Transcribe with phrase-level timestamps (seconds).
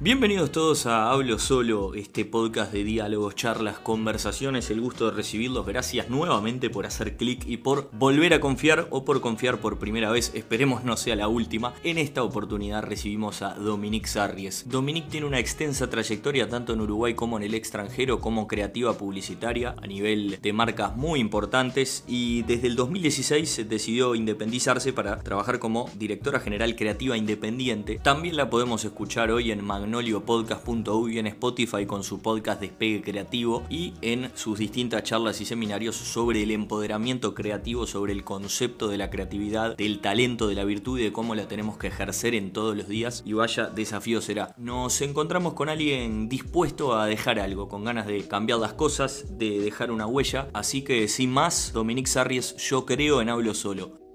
[0.00, 4.70] Bienvenidos todos a Hablo Solo, este podcast de diálogos, charlas, conversaciones.
[4.70, 5.66] El gusto de recibirlos.
[5.66, 10.12] Gracias nuevamente por hacer clic y por volver a confiar o por confiar por primera
[10.12, 10.30] vez.
[10.36, 11.74] Esperemos no sea la última.
[11.82, 14.68] En esta oportunidad recibimos a Dominique Sarries.
[14.68, 19.74] Dominique tiene una extensa trayectoria tanto en Uruguay como en el extranjero como creativa publicitaria
[19.82, 25.90] a nivel de marcas muy importantes y desde el 2016 decidió independizarse para trabajar como
[25.96, 27.98] directora general creativa independiente.
[28.00, 33.64] También la podemos escuchar hoy en Magnolia magnoliopodcast.uy en Spotify con su podcast Despegue Creativo
[33.70, 38.98] y en sus distintas charlas y seminarios sobre el empoderamiento creativo, sobre el concepto de
[38.98, 42.52] la creatividad, del talento, de la virtud y de cómo la tenemos que ejercer en
[42.52, 43.22] todos los días.
[43.24, 44.54] Y vaya desafío será.
[44.58, 49.58] Nos encontramos con alguien dispuesto a dejar algo, con ganas de cambiar las cosas, de
[49.58, 50.48] dejar una huella.
[50.52, 54.07] Así que sin más, Dominique Sarries, yo creo en Hablo Solo.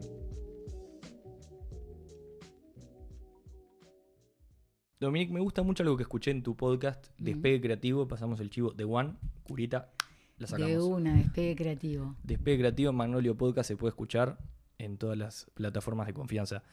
[5.03, 8.71] Dominique, me gusta mucho algo que escuché en tu podcast, Despegue Creativo, pasamos el chivo
[8.71, 9.91] de One, Curita,
[10.37, 10.71] la sacamos.
[10.71, 12.15] De una, Despegue Creativo.
[12.23, 14.37] Despegue Creativo, Magnolio Podcast se puede escuchar
[14.77, 16.63] en todas las plataformas de confianza.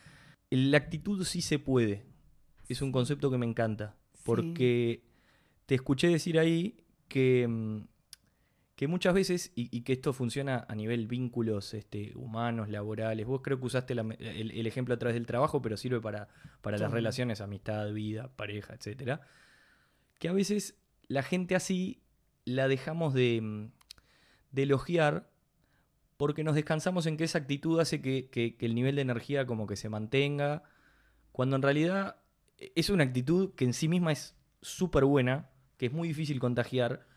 [0.50, 2.04] La actitud sí se puede,
[2.68, 5.02] es un concepto que me encanta, porque
[5.66, 7.78] te escuché decir ahí que mm,
[8.80, 13.60] que muchas veces, y, que esto funciona a nivel vínculos este, humanos, laborales, vos creo
[13.60, 16.28] que usaste el, ejemplo a través del trabajo, pero sirve para,
[16.62, 19.20] para las relaciones, amistad, vida, pareja, etc.
[20.18, 22.00] Que a veces la gente así
[22.46, 23.68] la dejamos de,
[24.50, 25.28] de elogiar
[26.16, 29.66] porque nos descansamos en que esa actitud hace que, que, el nivel de energía como
[29.66, 30.62] que se mantenga,
[31.32, 32.16] cuando en realidad
[32.56, 37.09] es una actitud que en sí misma es súper buena, que es muy difícil contagiar,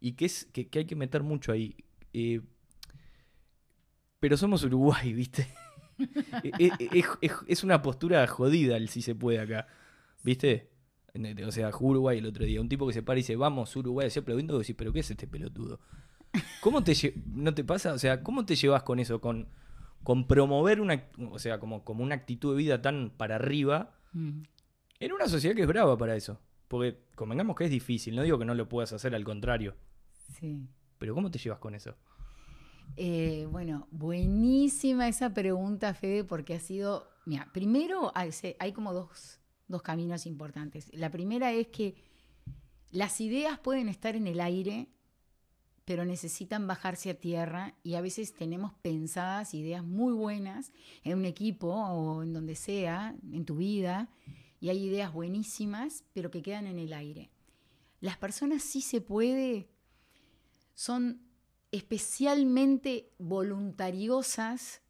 [0.00, 1.76] y que, es, que, hay que meter mucho ahí.
[2.12, 2.40] Eh,
[4.18, 5.46] pero somos Uruguay, ¿viste?
[6.58, 7.04] Eh, eh,
[7.46, 9.68] es, una postura jodida el si se puede acá,
[10.22, 10.70] ¿viste?
[11.46, 14.10] O sea, Uruguay el otro día, un tipo que se para y dice, vamos Uruguay,
[14.10, 15.80] se pregunto, decís, pero ¿qué es este pelotudo?
[16.60, 16.94] ¿Cómo te
[17.26, 17.92] no te pasa?
[17.92, 19.20] O sea, ¿cómo te llevas con eso?
[19.20, 19.48] Con,
[20.02, 24.42] con promover una, o sea, como, como una actitud de vida tan para arriba mm.
[25.00, 26.40] en una sociedad que es brava para eso.
[26.68, 29.74] Porque convengamos que es difícil, no digo que no lo puedas hacer, al contrario.
[30.38, 30.68] Sí.
[30.98, 31.94] Pero ¿cómo te llevas con eso?
[32.96, 39.82] Eh, bueno, buenísima esa pregunta, Fede, porque ha sido, mira, primero hay, como dos, dos
[39.82, 40.90] caminos importantes.
[40.92, 41.94] La primera es que
[42.90, 44.88] las ideas pueden estar en el aire,
[45.84, 51.24] pero necesitan bajarse a tierra y a veces tenemos pensadas ideas muy buenas en un
[51.24, 54.10] equipo o en donde sea, en tu vida,
[54.60, 57.30] y hay ideas buenísimas, pero que quedan en el aire.
[58.00, 59.68] Las personas sí se puede
[60.74, 61.22] son
[61.72, 64.82] especialmente voluntariosas,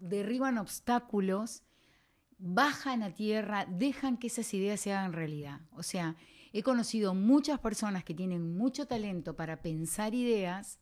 [0.00, 1.62] derriban obstáculos,
[2.38, 5.60] bajan a tierra, dejan que esas ideas se hagan realidad.
[5.72, 6.16] O sea,
[6.52, 10.78] he conocido muchas personas que tienen mucho talento para pensar ideas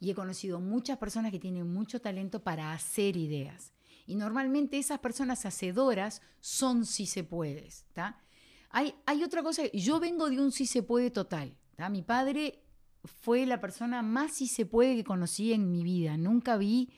[0.00, 3.72] y he conocido muchas personas que tienen mucho talento para hacer ideas.
[4.04, 7.68] Y normalmente esas personas hacedoras son si se puede.
[8.70, 11.56] Hay, hay otra cosa, yo vengo de un si se puede total.
[11.90, 12.61] Mi padre
[13.04, 16.16] fue la persona más si se puede que conocí en mi vida.
[16.16, 16.90] Nunca vi,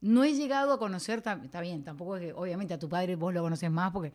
[0.00, 3.32] no he llegado a conocer, está bien, tampoco es que obviamente a tu padre vos
[3.32, 4.12] lo conoces más porque...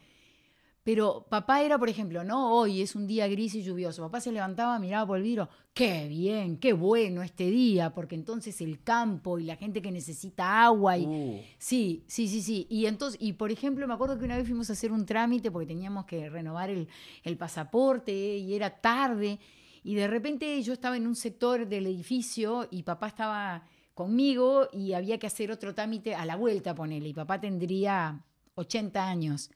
[0.83, 4.01] Pero papá era, por ejemplo, no, hoy es un día gris y lluvioso.
[4.01, 8.59] Papá se levantaba, miraba por el vidrio, qué bien, qué bueno este día, porque entonces
[8.61, 11.05] el campo y la gente que necesita agua y...
[11.05, 11.39] Uh.
[11.59, 12.65] Sí, sí, sí, sí.
[12.67, 15.51] Y entonces, y por ejemplo, me acuerdo que una vez fuimos a hacer un trámite
[15.51, 16.87] porque teníamos que renovar el,
[17.21, 19.39] el pasaporte y era tarde.
[19.83, 24.93] Y de repente yo estaba en un sector del edificio y papá estaba conmigo y
[24.93, 27.09] había que hacer otro trámite a la vuelta, ponele.
[27.09, 28.23] Y papá tendría
[28.55, 29.49] 80 años.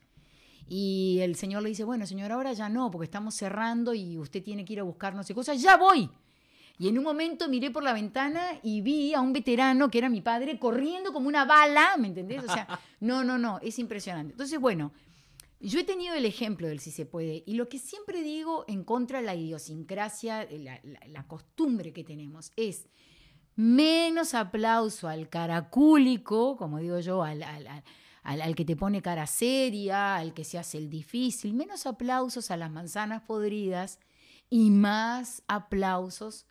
[0.67, 4.43] Y el señor le dice, bueno, señor, ahora ya no, porque estamos cerrando y usted
[4.43, 5.61] tiene que ir a buscar no sé cosas.
[5.61, 6.09] Ya voy.
[6.77, 10.09] Y en un momento miré por la ventana y vi a un veterano que era
[10.09, 12.43] mi padre corriendo como una bala, ¿me entendés?
[12.43, 12.67] O sea,
[12.99, 14.33] no, no, no, es impresionante.
[14.33, 14.91] Entonces, bueno,
[15.69, 18.83] yo he tenido el ejemplo del si se puede, y lo que siempre digo en
[18.83, 22.87] contra de la idiosincrasia, la, la, costumbre que tenemos, es
[23.55, 30.33] menos aplauso al caracúlico, como digo yo, al, al, que te pone cara seria, al
[30.33, 33.99] que se hace el difícil, menos aplausos a las manzanas podridas
[34.49, 36.45] y más aplausos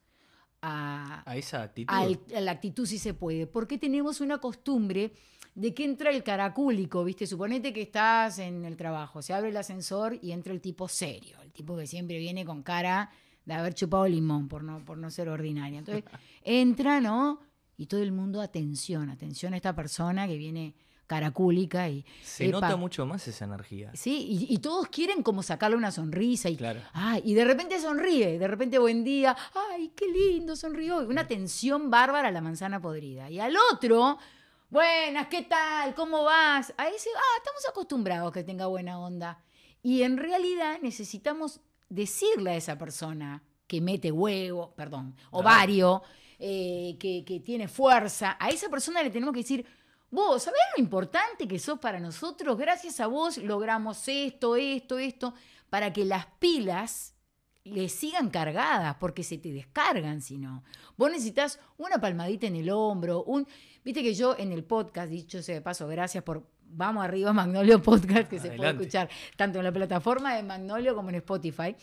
[0.66, 1.94] a, a esa actitud.
[1.94, 5.12] a la actitud si se puede, porque tenemos una costumbre
[5.54, 7.26] de qué entra el caracúlico, ¿viste?
[7.26, 11.36] Suponete que estás en el trabajo, se abre el ascensor y entra el tipo serio,
[11.42, 13.10] el tipo que siempre viene con cara
[13.44, 15.78] de haber chupado limón, por no, por no ser ordinaria.
[15.78, 16.04] Entonces,
[16.42, 17.40] entra, ¿no?
[17.76, 20.74] Y todo el mundo, atención, atención a esta persona que viene
[21.06, 22.04] caracúlica y...
[22.22, 23.90] Se epa, nota mucho más esa energía.
[23.94, 26.80] Sí, y, y todos quieren como sacarle una sonrisa y, Claro.
[26.92, 29.36] ay, y de repente sonríe, de repente buen día,
[29.72, 30.98] ay, qué lindo, sonrió.
[31.00, 33.28] Una tensión bárbara a la manzana podrida.
[33.30, 34.18] Y al otro,
[34.70, 35.94] buenas, ¿qué tal?
[35.94, 36.72] ¿Cómo vas?
[36.76, 39.42] A ese, ah, estamos acostumbrados que tenga buena onda.
[39.82, 41.60] Y en realidad necesitamos
[41.90, 46.02] decirle a esa persona que mete huevo, perdón, ovario,
[46.38, 49.66] eh, que, que tiene fuerza, a esa persona le tenemos que decir,
[50.14, 52.56] vos, ¿sabés lo importante que sos para nosotros?
[52.56, 55.34] Gracias a vos logramos esto, esto, esto,
[55.68, 57.14] para que las pilas
[57.64, 60.62] le sigan cargadas, porque se te descargan si no.
[60.96, 63.46] Vos necesitas una palmadita en el hombro, un...
[63.84, 66.46] Viste que yo en el podcast, dicho sea de paso, gracias por...
[66.66, 71.10] Vamos arriba, Magnolio Podcast, que se puede escuchar tanto en la plataforma de Magnolio como
[71.10, 71.76] en Spotify.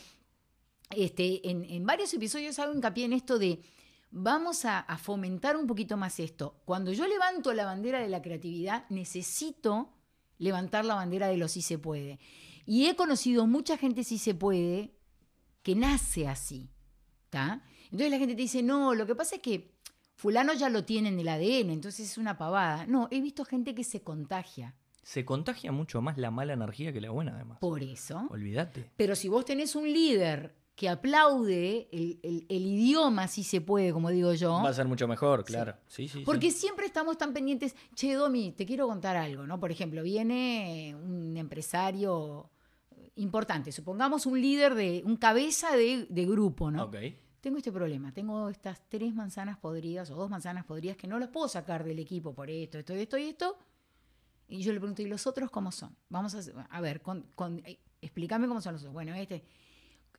[0.90, 3.60] Este, en, en varios episodios hago hincapié en esto de
[4.12, 6.60] vamos a, a fomentar un poquito más esto.
[6.64, 9.92] Cuando yo levanto la bandera de la creatividad, necesito
[10.38, 12.20] levantar la bandera de lo sí se puede.
[12.64, 14.94] Y he conocido mucha gente sí se puede
[15.62, 16.70] que nace así.
[17.32, 17.62] ¿tá?
[17.84, 19.72] Entonces la gente te dice, no, lo que pasa es que
[20.16, 22.86] fulano ya lo tiene en el ADN, entonces es una pavada.
[22.86, 24.74] No, he visto gente que se contagia.
[25.02, 27.58] Se contagia mucho más la mala energía que la buena, además.
[27.58, 28.28] Por eso.
[28.30, 28.90] Olvídate.
[28.96, 33.92] Pero si vos tenés un líder que aplaude el, el- el idioma, si se puede,
[33.92, 35.74] como digo yo, Va a ser mucho mejor, claro.
[35.86, 36.18] Sí, sí.
[36.20, 36.24] sí.
[36.24, 39.60] porque siempre estamos tan pendientes, che, Domi, te quiero contar algo, ¿no?
[39.60, 42.50] Por ejemplo, viene un empresario
[43.16, 46.84] importante, supongamos un líder de, un cabeza de, de grupo, ¿no?
[46.84, 46.96] Ok.
[47.42, 51.28] Tengo este problema, tengo estas tres manzanas podridas o dos manzanas podridas que no las
[51.28, 53.58] puedo sacar del equipo por esto, esto, esto y esto.
[54.48, 55.96] Y yo le pregunto, ¿y los otros cómo son?
[56.08, 58.92] Vamos a, a ver, con, con- eh, explícame cómo son los otros.
[58.94, 59.42] Bueno, este,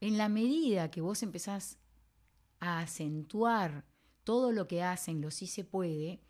[0.01, 1.77] en la medida que vos empezás
[2.59, 3.85] a acentuar
[4.23, 6.21] todo lo que hacen, lo sí se puede,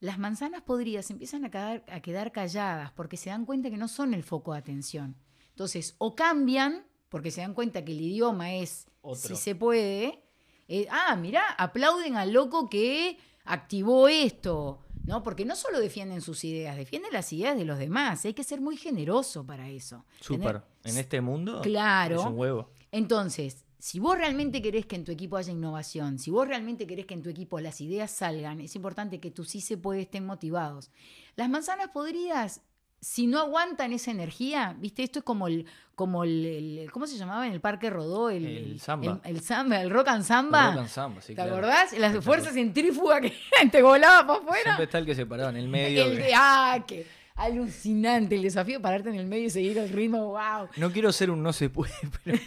[0.00, 3.88] las manzanas podridas empiezan a quedar, a quedar calladas porque se dan cuenta que no
[3.88, 5.16] son el foco de atención.
[5.50, 9.28] Entonces, o cambian, porque se dan cuenta que el idioma es Otro.
[9.28, 10.24] si se puede.
[10.68, 14.80] eh, ah, mirá, aplauden al loco que activó esto.
[15.04, 15.22] ¿no?
[15.24, 18.24] Porque no solo defienden sus ideas, defienden las ideas de los demás.
[18.24, 20.04] Hay que ser muy generoso para eso.
[20.20, 20.60] Súper.
[20.60, 21.60] Tener- En este mundo.
[21.60, 22.20] Claro.
[22.20, 22.70] Es un huevo.
[22.92, 27.06] Entonces, si vos realmente querés que en tu equipo haya innovación, si vos realmente querés
[27.06, 30.24] que en tu equipo las ideas salgan, es importante que tú sí se puede estén
[30.24, 30.90] motivados.
[31.34, 32.60] Las manzanas podridas,
[33.00, 35.66] si no aguantan esa energía, viste, esto es como el,
[35.96, 38.30] como el, el- ¿cómo se llamaba en el Parque Rodó?
[38.30, 39.20] El, El samba.
[39.24, 40.68] El, el samba, el rock and samba.
[40.70, 41.52] Rock and samba, sí, ¿Te claro.
[41.56, 41.98] acordás?
[41.98, 43.32] Las fuerzas centrífugas que
[43.72, 44.62] te volaba para afuera.
[44.64, 46.04] Siempre está el que se paraba en el medio.
[46.04, 49.88] El que- ah, qué alucinante el desafío de pararte en el medio y seguir el
[49.88, 50.68] ritmo, wow.
[50.76, 51.92] No quiero ser un no se puede,
[52.24, 52.38] pero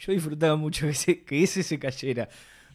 [0.00, 2.28] yo disfrutaba mucho que ese, que ese se cayera.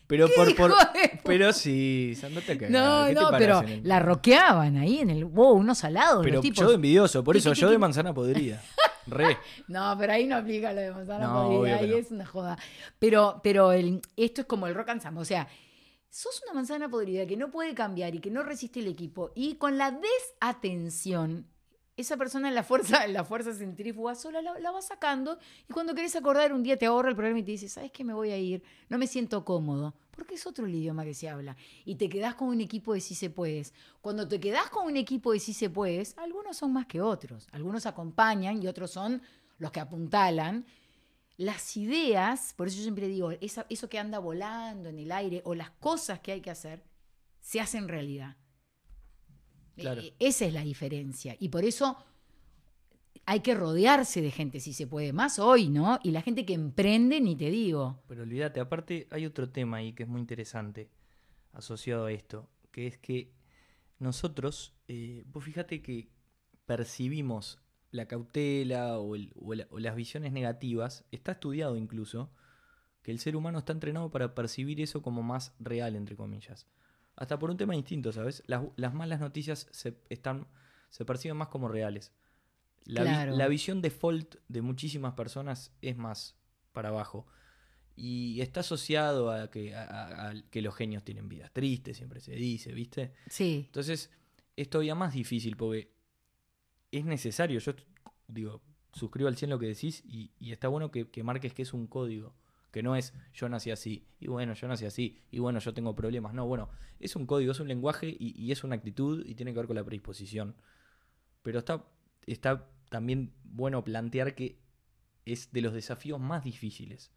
[0.07, 4.77] Pero por, por- de pero sí, andate a No, ¿qué no, pero el- la roqueaban
[4.77, 5.23] ahí en el.
[5.25, 6.23] Wow, unos salados.
[6.23, 6.59] Pero los tipos.
[6.61, 8.59] yo de envidioso, por eso, yo de manzana podrida.
[9.05, 9.37] Re.
[9.67, 12.57] No, pero ahí no aplica lo de manzana No, podrida, obvio ahí es una joda.
[12.97, 15.47] Pero, pero el- esto es como el rock and samba, o sea,
[16.09, 19.55] sos una manzana podrida que no puede cambiar y que no resiste el equipo y
[19.55, 21.47] con la desatención
[21.99, 25.93] esa persona en la fuerza, en la fuerza centrífuga sola la, va sacando y cuando
[25.93, 28.31] querés acordar un día te ahorra el problema y te dice, ¿sabes qué me voy
[28.31, 28.63] a ir?
[28.87, 29.93] No me siento cómodo.
[30.11, 31.55] Porque es otro idioma que se habla.
[31.85, 33.73] Y te quedás con un equipo de sí se puedes.
[34.01, 37.47] Cuando te quedás con un equipo de sí se puedes, algunos son más que otros.
[37.53, 39.21] Algunos acompañan y otros son
[39.59, 40.65] los que apuntalan.
[41.39, 45.41] Las ideas, por eso yo siempre digo, esa- eso que anda volando en el aire
[45.45, 46.83] o las cosas que hay que hacer,
[47.39, 48.35] se hacen realidad.
[49.77, 50.01] Claro.
[50.01, 51.37] Eh, Esa es la diferencia.
[51.39, 51.95] Y por eso
[53.25, 55.97] hay que rodearse de gente, si se puede, más hoy, ¿no?
[56.03, 58.03] Y la gente que emprende, ni te digo.
[58.07, 60.89] Pero olvídate, aparte hay otro tema ahí que es muy interesante
[61.53, 63.31] asociado a esto, que es que
[63.97, 66.09] nosotros, eh, vos fíjate que
[66.65, 72.31] percibimos la cautela o, el- o la- o las visiones negativas, está estudiado incluso,
[73.01, 76.67] que el ser humano está entrenado para percibir eso como más real, entre comillas.
[77.15, 78.43] Hasta por un tema distinto, ¿sabes?
[78.47, 80.47] Las, las malas noticias se, están,
[80.89, 82.11] se perciben más como reales.
[82.85, 83.35] La, vi- Claro.
[83.35, 86.35] la visión default de muchísimas personas es más
[86.71, 87.25] para abajo.
[87.95, 92.21] Y está asociado a que, a- a- a que los genios tienen vidas tristes, siempre
[92.21, 93.13] se dice, ¿viste?
[93.29, 94.11] Sí, Entonces,
[94.55, 95.91] es todavía más difícil porque
[96.91, 97.59] es necesario.
[97.59, 97.73] Yo
[98.27, 98.61] digo,
[98.93, 101.73] suscribo al 100 lo que decís y, y está bueno que, que marques que es
[101.73, 102.33] un código.
[102.71, 105.95] Que no es yo nací así, y bueno, yo nací así, y bueno, yo tengo
[105.95, 106.35] problemas.
[106.35, 106.69] No, bueno,
[106.99, 109.75] es un código, es un lenguaje y, es una actitud y tiene que ver con
[109.75, 110.55] la predisposición.
[111.41, 111.85] Pero está,
[112.27, 114.59] está también bueno plantear que
[115.25, 117.11] es de los desafíos más difíciles.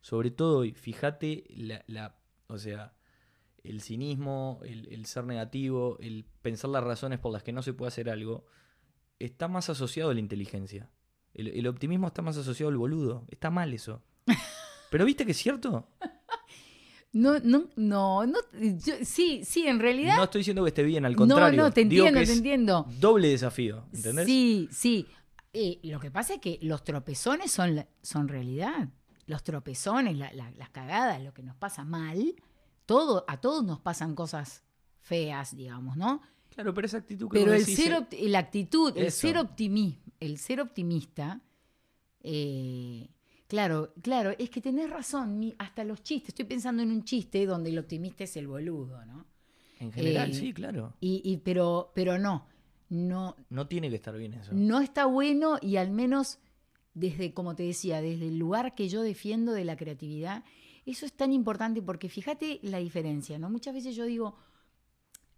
[0.00, 1.44] Sobre todo hoy, fíjate
[1.88, 2.94] la, o sea,
[3.64, 7.88] el cinismo, el ser negativo, el pensar las razones por las que no se puede
[7.88, 8.46] hacer algo,
[9.24, 10.90] está más asociado a la inteligencia.
[11.34, 13.24] El, el optimismo está más asociado al boludo.
[13.30, 14.02] Está mal eso.
[14.90, 15.88] Pero viste que es cierto.
[17.14, 20.16] No, no, no, no yo- sí, sí, en realidad.
[20.16, 21.62] No estoy diciendo que esté bien, al No, contrario.
[21.62, 22.86] no, te Digo entiendo, te entiendo.
[23.00, 24.24] Doble desafío, ¿entendés?
[24.26, 25.06] Sí, sí.
[25.52, 28.88] Eh, lo que pasa es que los tropezones son, la- son realidad.
[29.26, 32.34] Los tropezones, la- la- las cagadas, lo que nos pasa mal,
[32.86, 34.62] todo, a todos nos pasan cosas
[35.00, 36.22] feas, digamos, ¿no?
[36.54, 39.36] Claro, pero esa actitud que Pero el decís, ser eh, la actitud, el ser,
[40.20, 41.40] el ser optimista,
[42.22, 43.08] eh,
[43.48, 47.70] claro, claro, es que tenés razón, hasta los chistes, estoy pensando en un chiste donde
[47.70, 49.26] el optimista es el boludo, ¿no?
[49.80, 50.94] En general, eh, sí, claro.
[51.00, 52.46] Y, y- pero, pero no,
[52.90, 54.52] no, No tiene que estar bien eso.
[54.54, 56.38] no está bueno y al menos
[56.94, 60.44] desde, como te decía, desde el lugar que yo defiendo de la creatividad,
[60.84, 63.48] eso es tan importante porque fíjate la diferencia, ¿no?
[63.50, 64.36] Muchas veces yo digo,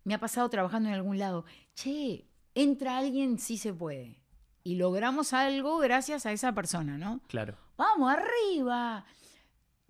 [0.04, 1.44] me ha pasado trabajando en algún lado,
[1.74, 4.20] che, entra alguien, sí se puede.
[4.62, 7.20] Y logramos algo gracias a esa persona, ¿no?
[7.26, 7.56] Claro.
[7.76, 9.04] Vamos, arriba.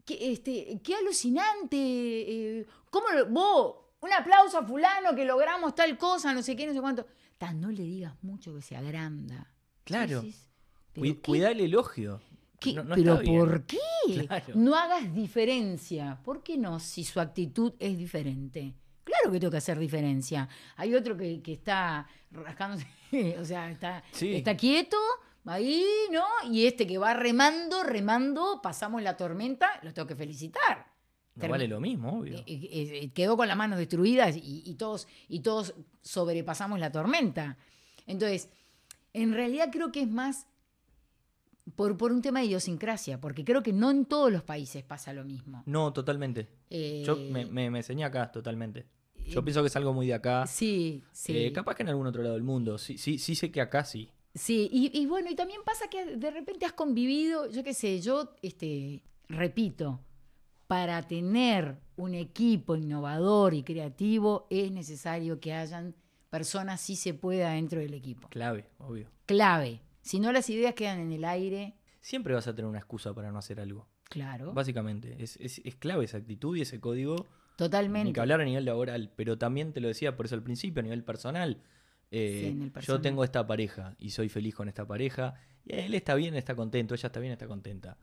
[0.04, 1.76] Qué, este, qué alucinante.
[1.78, 3.76] eh, ¿Cómo lo- vos?
[4.00, 7.06] Un aplauso a fulano que logramos tal cosa, no sé qué, no sé cuánto.
[7.38, 9.50] Ta, no le digas mucho que se agranda.
[9.84, 10.20] Claro.
[10.22, 10.48] Decís,
[10.92, 12.20] ¿pero Cui- qué- Cuidá el elogio.
[12.74, 13.78] No- no ¿Pero por qué?
[14.26, 14.54] Claro.
[14.56, 16.20] No hagas diferencia.
[16.24, 18.74] ¿Por qué no si su actitud es diferente?
[19.04, 20.48] Claro que tengo que hacer diferencia.
[20.76, 22.86] Hay otro que, que está rascándose,
[23.40, 24.34] o sea, está, Sí.
[24.34, 24.96] está quieto,
[25.44, 26.24] ahí, ¿no?
[26.50, 30.86] Y este que va remando, remando, pasamos la tormenta, lo tengo que felicitar.
[31.36, 32.38] No vale lo mismo, obvio.
[32.38, 36.92] Eh, eh, eh, quedó con las manos destruidas y, y todos, y todos sobrepasamos la
[36.92, 37.58] tormenta.
[38.06, 38.50] Entonces,
[39.12, 40.46] en realidad creo que es más
[41.74, 45.12] por, por un tema de idiosincrasia, porque creo que no en todos los países pasa
[45.12, 45.62] lo mismo.
[45.66, 46.48] No, totalmente.
[46.70, 48.86] Yo me, me, me enseñé acá, totalmente.
[49.26, 50.46] Yo eh, pienso que es algo muy de acá.
[50.46, 51.36] Sí, sí.
[51.36, 52.78] Eh, capaz que en algún otro lado del mundo.
[52.78, 54.10] Sí, sí, sí sé que acá sí.
[54.34, 58.00] Sí, y, y bueno, y también pasa que de repente has convivido, yo qué sé,
[58.00, 60.00] yo este, repito,
[60.66, 65.94] para tener un equipo innovador y creativo es necesario que hayan
[66.30, 68.28] personas si se pueda dentro del equipo.
[68.28, 69.08] Clave, obvio.
[69.26, 69.82] Clave.
[70.02, 71.76] Si no, las ideas quedan en el aire.
[72.00, 73.86] Siempre vas a tener una excusa para no hacer algo.
[74.10, 74.52] Claro.
[74.52, 75.16] Básicamente.
[75.22, 77.26] Es, es, es clave esa actitud y ese código.
[77.54, 78.12] Ni Totalmente.
[78.12, 79.12] que hablar a nivel laboral.
[79.14, 81.62] Pero también te lo decía por eso al principio, a nivel personal.
[82.10, 83.02] Eh, Sí, en el Yo personal.
[83.02, 85.34] tengo esta pareja y soy feliz con esta pareja.
[85.64, 86.94] Y él está bien, está contento.
[86.94, 87.96] Ella está bien, está contenta.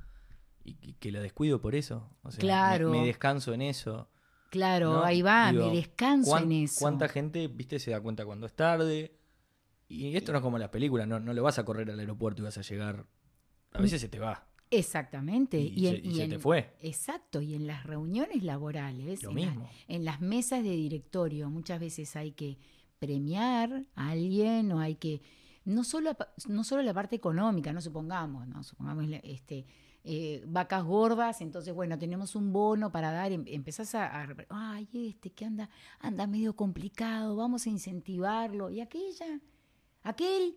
[0.63, 2.09] Y que, que la descuido por eso.
[2.23, 2.91] O sea, Claro.
[2.91, 4.09] Me, descanso en eso.
[4.51, 5.03] Claro, ¿no?
[5.03, 6.75] ahí va, Digo, me descanso ¿cuán- en eso.
[6.81, 9.17] ¿Cuánta gente, viste, se da cuenta cuando es tarde?
[9.87, 12.41] Y esto no es como las películas, no, no le vas a correr al aeropuerto
[12.41, 13.05] y vas a llegar.
[13.73, 14.45] A veces se te va.
[14.71, 15.59] Exactamente.
[15.59, 16.73] Y, en- se, y y se en- te fue.
[16.81, 19.69] Exacto, y en las reuniones laborales, Lo en, la- mismo.
[19.87, 22.57] en las mesas de directorio, muchas veces hay que
[22.97, 25.21] premiar a alguien o hay que,
[25.65, 29.65] no solo, a- no solo la parte económica, no supongamos, no supongamos la- este,
[30.03, 34.87] eh, vacas gordas, entonces bueno, tenemos un bono para dar, em- empezás a, a- ay,
[34.93, 39.39] este que anda, anda medio complicado, vamos a incentivarlo, y aquella,
[40.03, 40.55] aquel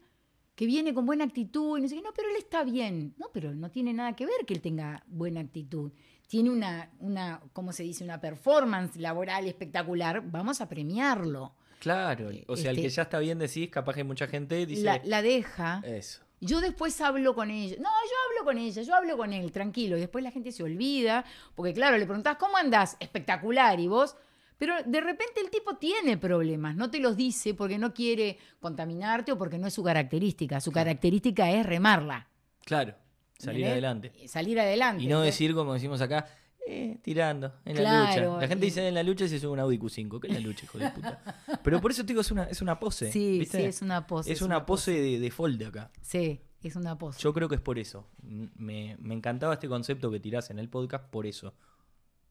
[0.54, 3.14] que viene con buena actitud y no sé qué, no, pero él está bien.
[3.18, 5.92] No, pero no tiene nada que ver que él tenga buena actitud.
[6.28, 8.04] Tiene una, una ¿cómo se dice?
[8.04, 10.22] Una performance laboral espectacular.
[10.30, 11.54] Vamos a premiarlo.
[11.80, 12.30] Claro.
[12.46, 14.82] O sea, el que Este- ya está bien decís, capaz que mucha gente dice.
[14.82, 15.82] La, la deja.
[15.84, 16.22] Eso.
[16.40, 17.76] Yo después hablo con ella.
[17.78, 19.96] No, yo hablo con ella, yo hablo con él, tranquilo.
[19.96, 22.96] Y después la gente se olvida, porque claro, le preguntás, ¿cómo andás?
[23.00, 23.80] Espectacular.
[23.80, 24.16] Y vos,
[24.58, 29.32] pero de repente el tipo tiene problemas, no te los dice porque no quiere contaminarte
[29.32, 30.60] o porque no es su característica.
[30.60, 32.28] Su característica es remarla.
[32.64, 32.94] Claro.
[33.38, 34.12] Salir adelante.
[34.16, 35.02] Eh, Salir adelante.
[35.02, 36.26] Y no decir, como decimos acá,
[36.66, 38.40] eh, tirando, en la lucha.
[38.40, 40.20] La gente y- dice en la lucha se sube un Audi Q5.
[40.20, 41.20] ¿Qué es la lucha, hijo de puta?
[41.64, 43.12] Pero por eso te digo, es una, es una pose.
[43.12, 43.58] Sí, ¿viste?
[43.58, 44.32] sí, es una pose.
[44.32, 45.90] Es una pose de, de folde acá.
[46.00, 47.20] Sí, es una pose.
[47.20, 48.08] Yo creo que es por eso.
[48.22, 51.54] Me, me encantaba este concepto que tirás en el podcast por eso.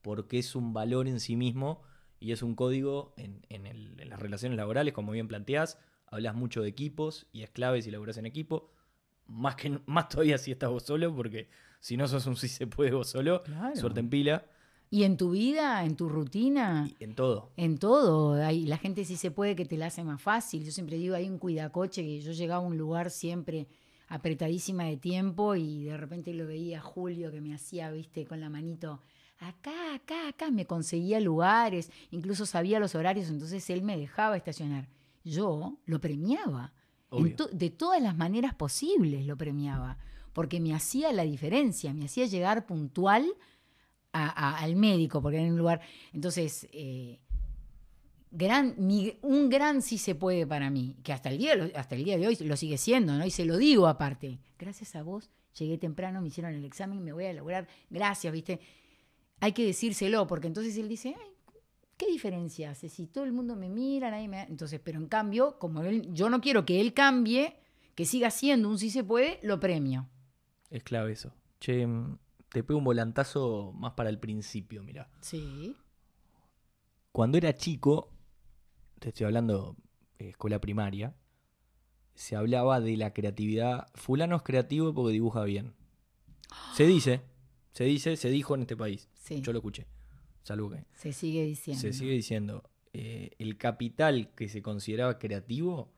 [0.01, 1.83] Porque es un valor en sí mismo
[2.23, 5.77] y es un código en, en el- en las relaciones laborales, como bien planteás.
[6.07, 8.71] Hablas mucho de equipos y es clave si laburás en equipo.
[9.27, 11.49] Más, que, más todavía si estás vos solo, porque
[11.81, 13.75] si no sos un si se puede vos solo, Claro.
[13.75, 14.45] suerte en pila
[14.89, 17.51] Y en tu vida, en tu rutina, y en todo.
[17.57, 20.63] en todo, hay, la gente sí se puede que te la hace más fácil.
[20.63, 23.67] Yo siempre digo, hay un cuidacoche que yo llegaba a un lugar siempre
[24.07, 28.39] apretadísima de tiempo y de repente lo veía a Julio que me hacía, viste, con
[28.39, 29.01] la manito,
[29.47, 34.87] acá, acá, acá, me conseguía lugares, incluso sabía los horarios, entonces él me dejaba estacionar.
[35.23, 36.73] Yo lo premiaba.
[37.11, 39.97] En to- de todas las maneras posibles lo premiaba,
[40.33, 43.25] porque me hacía la diferencia, me hacía llegar puntual
[44.11, 45.81] a- a- al médico, porque era un lugar.
[46.11, 47.19] Entonces, eh,
[48.31, 48.75] gran,
[49.21, 52.27] un gran sí se puede para mí, que hasta el, día, hasta el día de
[52.27, 53.25] hoy lo sigue siendo, ¿no?
[53.25, 54.39] Y se lo digo aparte.
[54.57, 57.67] Gracias a vos, llegué temprano, me hicieron el examen, me voy a lograr.
[57.89, 58.59] Gracias, ¿viste?
[59.43, 61.35] Hay que decírselo, porque entonces él dice, ay,
[61.97, 62.87] ¿qué diferencia hace?
[62.87, 64.43] Si todo el mundo me mira, nadie me...
[64.43, 67.57] Entonces, pero en cambio, como él, yo no quiero que él cambie,
[67.93, 70.07] que siga siendo un sí se puede, lo premio.
[70.69, 71.33] Es clave eso.
[71.59, 75.09] Che, mm, te pego un volantazo más para el principio, mira.
[75.19, 75.75] Sí.
[77.11, 78.13] Cuando era chico,
[78.99, 79.75] te estoy hablando
[80.19, 81.17] de escuela primaria,
[82.15, 83.89] se hablaba de la creatividad.
[83.93, 85.73] Fulano es creativo porque dibuja bien.
[86.75, 87.23] Se dice,
[87.73, 89.09] se dice, se dijo en este país.
[89.29, 89.87] Yo lo escuché.
[90.43, 90.75] Salud.
[90.93, 91.81] Se sigue diciendo.
[91.81, 92.69] Se sigue diciendo.
[92.93, 95.91] Eh, el capital que se consideraba creativo,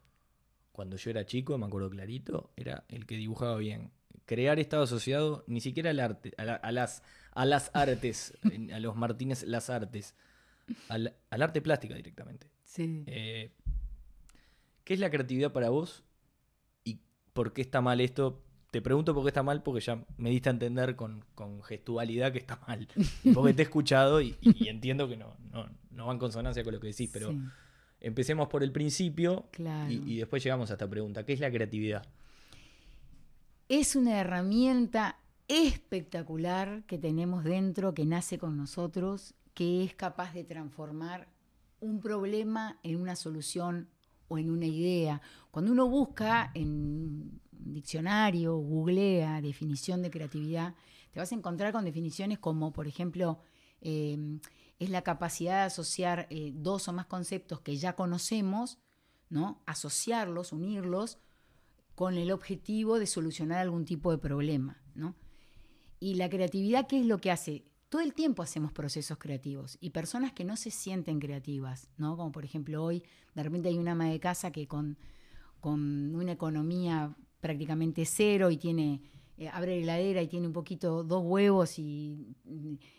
[0.72, 3.91] cuando yo era chico, me acuerdo clarito, era el que dibujaba bien.
[4.25, 8.34] Crear estado asociado ni siquiera al arte, a, las, a las artes,
[8.74, 10.15] a los Martínez las artes,
[10.88, 12.48] al, al arte plástica directamente.
[12.77, 13.51] Eh,
[14.86, 16.03] ¿Qué es la creatividad para vos?
[16.86, 17.01] ¿Y
[17.34, 18.45] por qué está mal esto?
[18.75, 21.24] Te pregunto por qué está mal porque ya me diste a entender con,
[21.63, 22.89] gestualidad que está mal.
[23.34, 24.36] Porque te he escuchado y,
[24.67, 25.34] entiendo que no,
[25.91, 27.34] no, va en consonancia con lo que decís, pero
[28.01, 29.46] empecemos por el principio
[29.88, 31.24] y, después llegamos a esta pregunta.
[31.24, 32.05] ¿Qué es la creatividad?
[33.70, 40.44] Es una herramienta espectacular que tenemos dentro, que nace con nosotros, que es capaz de
[40.44, 41.29] transformar
[41.79, 43.88] un problema en una solución
[44.27, 45.22] o en una idea.
[45.55, 50.75] Cuando uno busca en un diccionario, googlea definición de creatividad,
[51.12, 53.39] te vas a encontrar con definiciones como, por ejemplo,
[53.79, 54.41] em,
[54.79, 58.79] es la capacidad de asociar eh, dos o más conceptos que ya conocemos,
[59.29, 59.63] ¿no?
[59.65, 61.19] asociarlos, unirlos
[61.95, 64.83] con el objetivo de solucionar algún tipo de problema.
[64.93, 65.15] ¿no?
[66.01, 67.63] Y la creatividad, ¿qué es lo que hace?
[67.88, 72.17] todo el tiempo hacemos procesos creativos y personas que no se sienten creativas, ¿no?
[72.17, 73.03] Como por ejemplo hoy,
[73.35, 74.98] de repente hay una ama de casa que con,
[75.66, 79.01] con una economía prácticamente cero y tiene,
[79.36, 82.36] eh, abre la heladera y tiene un poquito, dos huevos y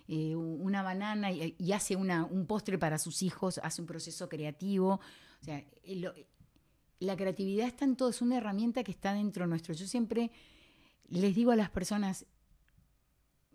[0.08, 4.94] eh, una banana y, hace una, un postre para sus hijos, hace un proceso creativo.
[5.40, 5.64] O sea,
[6.98, 9.72] la creatividad está en todo, es una herramienta que está dentro nuestro.
[9.72, 10.32] Yo siempre
[11.08, 12.26] les digo a las personas,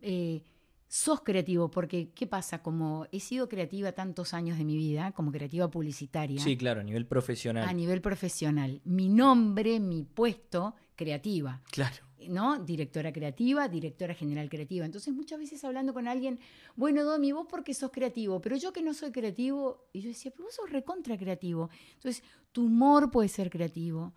[0.02, 0.45] eh,
[0.91, 2.62] sos creativo, porque ¿qué pasa?
[2.62, 6.41] Como he sido creativa tantos años de mi vida, como creativa publicitaria.
[6.41, 7.65] Sí, claro, a nivel profesional.
[7.65, 8.82] A nivel profesional.
[8.84, 11.62] Mi nombre, mi puesto, creativa.
[11.71, 11.95] Claro.
[12.27, 12.60] ¿No?
[12.60, 14.86] Directora creativa, directora general creativa.
[14.86, 16.39] Entonces, muchas veces hablando con alguien,
[16.75, 20.32] bueno, Domi, vos porque sos creativo, pero yo que no soy creativo, y yo decía,
[20.32, 21.69] pero vos sos recontra creativo.
[21.93, 24.13] Entonces, tu humor puede ser creativo,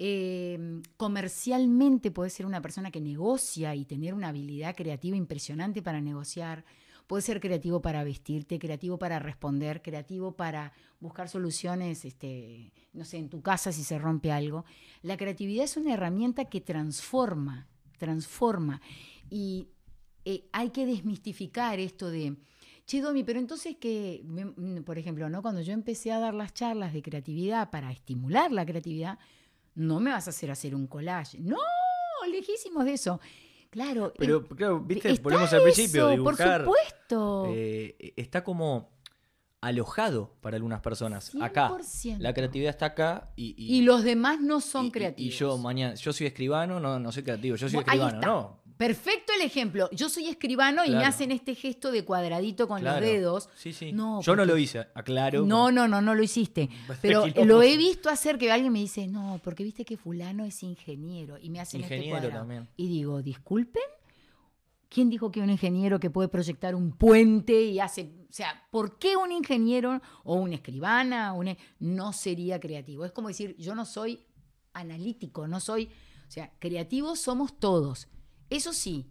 [0.00, 6.00] Em, comercialmente puede ser una persona que negocia y tener una habilidad creativa impresionante para
[6.00, 6.64] negociar.
[7.08, 13.16] Puede ser creativo para vestirte, creativo para responder, creativo para buscar soluciones, este, no sé,
[13.18, 14.64] en tu casa si se rompe algo.
[15.02, 17.66] La creatividad es una herramienta que transforma,
[17.98, 18.80] transforma.
[19.30, 19.68] Y
[20.24, 22.36] eh, hay que desmistificar esto de,
[22.86, 24.22] che, Domi, pero entonces que,
[24.86, 25.42] por ejemplo, ¿no?
[25.42, 29.18] cuando yo empecé a dar las charlas de creatividad para estimular la creatividad,
[29.78, 31.38] no me vas a hacer hacer un collage.
[31.38, 31.56] No,
[32.30, 33.20] lejísimos de eso.
[33.70, 34.12] Claro.
[34.18, 36.08] Pero, claro, viste, volvemos al principio.
[36.08, 37.52] Dibujar, por supuesto.
[37.54, 38.90] Eh, está como
[39.60, 41.32] alojado para algunas personas.
[41.40, 41.76] Acá.
[42.18, 45.34] La creatividad está acá y, y, los demás no son creativos.
[45.34, 48.57] Y, yo mañana, yo soy escribano, no, no soy creativo, yo soy escribano, no.
[48.78, 49.90] Perfecto el ejemplo.
[49.90, 53.48] Yo soy escribano y me hacen este gesto de cuadradito con los dedos.
[53.56, 53.92] Sí, sí.
[53.92, 55.44] No, Yo no lo hice, aclaro.
[55.44, 56.70] No, no, no, no lo hiciste.
[57.02, 60.62] Pero lo he visto hacer que alguien me dice, no, porque viste que fulano es
[60.62, 62.68] ingeniero y me hacen este ingeniero este También.
[62.76, 63.82] Y digo, disculpen.
[64.88, 68.98] ¿Quién dijo que un ingeniero que puede proyectar un puente y hace, o sea, ¿por
[68.98, 71.34] qué un ingeniero o una escribana
[71.78, 73.04] no sería creativo?
[73.04, 74.24] Es como decir, yo no soy
[74.72, 75.90] analítico, no soy,
[76.26, 78.08] o sea, creativos somos todos.
[78.50, 79.10] Eso sí,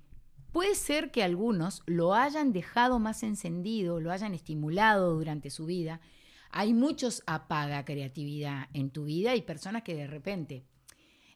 [0.51, 6.01] puede ser que algunos lo hayan dejado más encendido, lo hayan estimulado durante su vida.
[6.49, 10.65] Hay muchos apaga creatividad en tu vida y personas que de repente,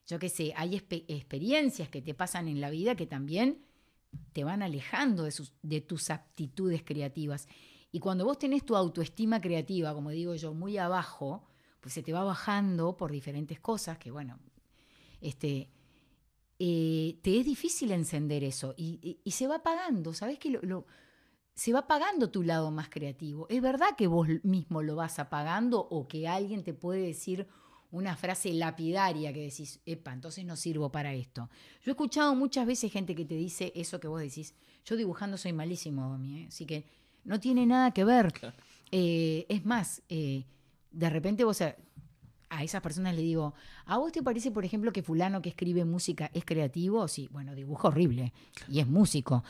[0.07, 3.65] yo qué sé, hay experiencias que te pasan en la vida que también
[4.33, 7.47] te van alejando de, de tus aptitudes creativas.
[7.91, 11.43] Y cuando vos tenés tu autoestima creativa, como digo yo, muy abajo,
[11.79, 14.39] pues se te va bajando por diferentes cosas que, bueno,
[15.19, 15.69] este,
[16.63, 20.37] eh, te es difícil encender eso y, se va apagando, ¿sabes?
[20.37, 20.85] Que lo,
[21.55, 23.47] se va apagando tu lado más creativo.
[23.49, 27.47] ¿Es verdad que vos mismo lo vas apagando o que alguien te puede decir
[27.89, 31.49] una frase lapidaria que decís, epa, entonces no sirvo para esto?
[31.83, 34.53] Yo he escuchado muchas veces gente que te dice eso que vos decís,
[34.85, 36.45] yo dibujando soy malísimo, Domi, ¿eh?
[36.47, 36.85] así que
[37.23, 38.31] no tiene nada que ver.
[38.91, 41.63] Eh, es más, de repente vos
[42.51, 43.53] a, esas personas le digo,
[43.85, 47.07] ¿a vos te parece, por ejemplo, que fulano que escribe música es creativo?
[47.07, 48.33] Sí, bueno, dibujo horrible
[48.67, 49.43] y es músico.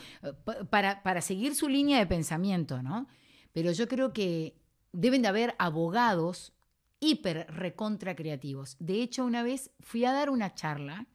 [0.46, 3.08] Pa- Para, para seguir su línea de pensamiento, ¿no?
[3.54, 4.56] Pero yo creo que
[4.94, 6.54] deben de haber abogados
[7.00, 8.78] hiper recontra creativos.
[8.80, 11.08] De hecho, una vez fui a dar una charla,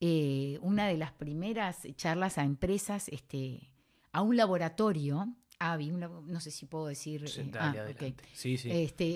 [0.00, 3.70] eh, una de las primeras charlas a empresas, este,
[4.12, 7.24] a un laboratorio, AVI, no sé si puedo decir.
[7.24, 8.14] Eh, ah, adelante.
[8.18, 8.26] ok.
[8.34, 8.70] Sí, sí.
[8.70, 9.06] Este,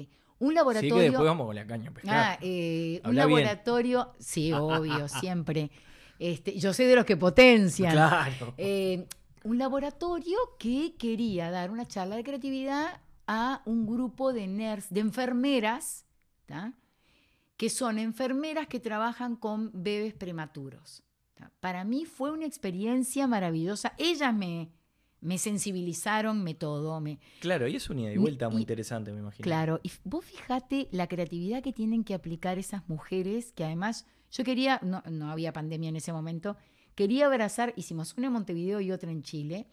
[0.00, 0.08] eh,
[0.40, 0.94] un sí, laboratorio.
[0.94, 2.16] que después vamos con la caña a pescar.
[2.16, 3.16] Ah, eh, un bien.
[3.16, 5.70] laboratorio, sí, obvio, siempre.
[6.18, 7.92] Este, yo soy de los que potencian.
[7.92, 8.54] claro.
[8.56, 9.06] Eh,
[9.44, 15.00] un laboratorio que quería dar una charla de creatividad a un grupo de nerds, de
[15.00, 16.06] enfermeras,
[16.46, 16.72] ¿tá?
[17.56, 21.02] que son enfermeras que trabajan con bebés prematuros.
[21.34, 21.50] ¿tá?
[21.60, 23.94] Para mí fue una experiencia maravillosa.
[23.98, 24.70] Ellas me,
[25.20, 29.12] me sensibilizaron, me todo, me, Claro, y es un ida y vuelta muy y- interesante,
[29.12, 29.42] me imagino.
[29.44, 34.44] Claro, y vos fijate la creatividad que tienen que aplicar esas mujeres, que además yo
[34.44, 36.56] quería, no, no había pandemia en ese momento,
[36.94, 39.66] quería abrazar, hicimos una en Montevideo y otra en Chile,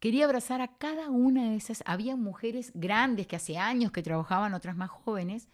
[0.00, 4.54] quería abrazar a cada una de esas, había mujeres grandes que hace años que trabajaban,
[4.54, 5.48] otras más jóvenes,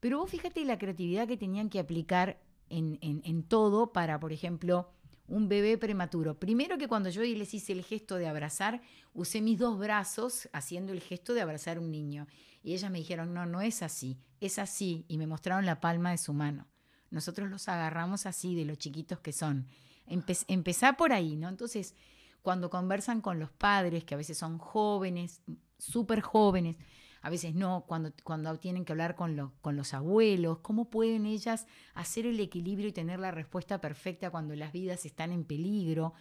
[0.00, 4.32] pero vos fíjate la creatividad que tenían que aplicar en, en- en todo para, por
[4.32, 4.90] ejemplo,
[5.26, 6.38] un bebé prematuro.
[6.38, 8.82] Primero que cuando yo les hice el gesto de abrazar,
[9.12, 12.26] usé mis dos brazos haciendo el gesto de abrazar un niño.
[12.62, 15.04] Y ellas me dijeron, no, no es así, es así.
[15.08, 16.66] Y me mostraron la palma de su mano.
[17.10, 19.66] Nosotros los agarramos así, de lo chiquitos que son.
[20.06, 21.48] Empe- empezá por ahí, ¿no?
[21.48, 21.94] Entonces,
[22.42, 25.40] cuando conversan con los padres, que a veces son jóvenes,
[25.78, 26.76] súper jóvenes,
[27.24, 31.66] a veces no, cuando, cuando tienen que hablar con, con los abuelos, ¿cómo pueden ellas
[31.94, 36.12] hacer el equilibrio y tener la respuesta perfecta cuando las vidas están en peligro?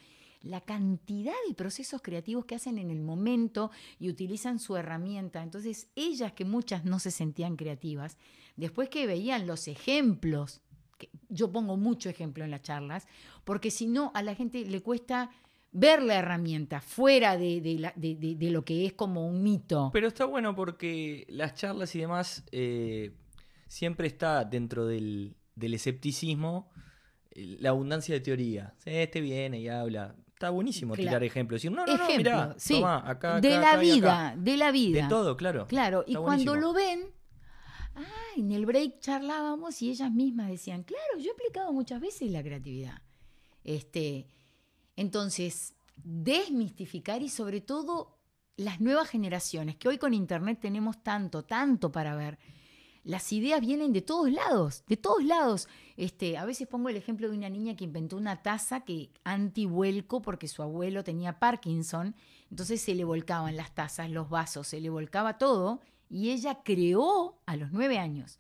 [0.44, 5.44] La cantidad de procesos creativos que hacen en el momento y utilizan su herramienta.
[5.44, 8.18] Entonces, ellas que muchas no se sentían creativas,
[8.56, 10.62] después que veían los ejemplos,
[10.98, 13.08] que yo pongo mucho ejemplo en las charlas,
[13.44, 15.32] porque si no, a la gente le cuesta
[15.74, 19.42] ver la herramienta fuera de, de la- de- de- de lo que es como un
[19.44, 19.90] mito.
[19.92, 23.12] Pero está bueno porque las charlas y demás eh,
[23.68, 26.70] siempre está dentro del, del escepticismo
[27.32, 28.76] eh, la abundancia de teoría.
[28.86, 30.16] Este viene y habla.
[30.28, 31.08] Está buenísimo Claro.
[31.10, 31.62] tirar ejemplos.
[31.62, 33.96] Decir, no, no, no, Ejemplo, mirá, sí, tomá, acá, de la acá y acá".
[33.96, 35.04] vida, de la vida.
[35.04, 35.68] De todo, claro.
[35.68, 37.00] Claro, y cuando lo ven,
[37.96, 38.04] ah,
[38.38, 42.44] en el break charlábamos y ellas mismas decían, claro, yo he explicado muchas veces la
[42.44, 43.02] creatividad.
[43.64, 44.28] Este,
[44.96, 48.18] entonces, desmistificar y sobre todo
[48.56, 52.38] las nuevas generaciones, que hoy con internet tenemos tanto, tanto para ver.
[53.04, 55.68] Las ideas vienen de todos lados, de todos lados.
[55.98, 60.22] Este, a veces pongo el ejemplo de una niña que inventó una taza que antivuelco
[60.22, 62.16] porque su abuelo tenía Parkinson,
[62.50, 67.40] entonces se le volcaban las tazas, los vasos, se le volcaba todo y ella creó
[67.46, 68.40] a los nueve años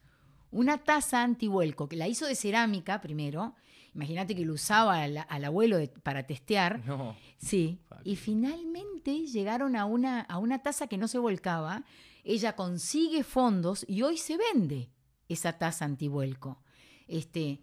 [0.54, 3.56] una taza antivuelco que la hizo de cerámica primero.
[3.96, 6.84] Imagínate que lo usaba al, al abuelo de- para testear.
[6.86, 7.16] No.
[7.38, 7.80] Sí.
[7.88, 8.00] Fuck.
[8.04, 11.84] Y finalmente llegaron a una, a una taza que no se volcaba.
[12.24, 14.90] Ella consigue fondos y hoy se vende
[15.30, 16.62] esa taza antivuelco.
[17.08, 17.60] Este,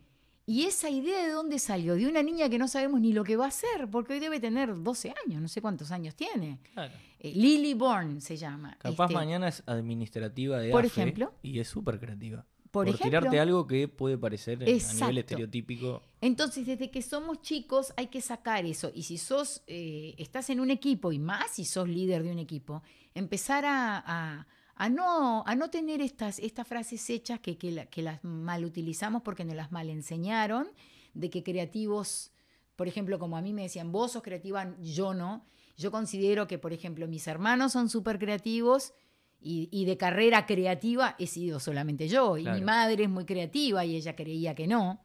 [0.46, 3.36] y esa idea de dónde salió, de una niña que no sabemos ni lo que
[3.36, 6.58] va a hacer, porque hoy debe tener 12 años, no sé cuántos años tiene.
[6.74, 6.92] Claro.
[7.18, 8.76] Eh, Lily Bourne se llama.
[8.78, 11.34] Capaz Este, mañana es administrativa de Por AFE ejemplo.
[11.42, 12.44] Y es súper creativa.
[12.70, 13.20] Por Por, ejemplo.
[13.20, 16.02] tirarte algo que puede parecer a nivel estereotípico.
[16.20, 18.92] Entonces, desde que somos chicos hay que sacar eso.
[18.94, 22.38] Y si sos, eh, estás en un equipo, y más si sos líder de un
[22.38, 22.82] equipo,
[23.14, 27.86] empezar a, a- a no, a no tener estas, estas frases hechas que, que, la-
[27.86, 30.68] que las mal utilizamos porque nos las mal enseñaron,
[31.12, 32.30] de que creativos,
[32.76, 35.44] por ejemplo, como a mí me decían, vos sos creativa, yo no.
[35.76, 38.92] Yo considero que, por ejemplo, mis hermanos son súper creativos
[39.40, 42.36] y, y de carrera creativa he sido solamente yo.
[42.38, 45.04] Y mi madre es muy creativa y ella creía que no.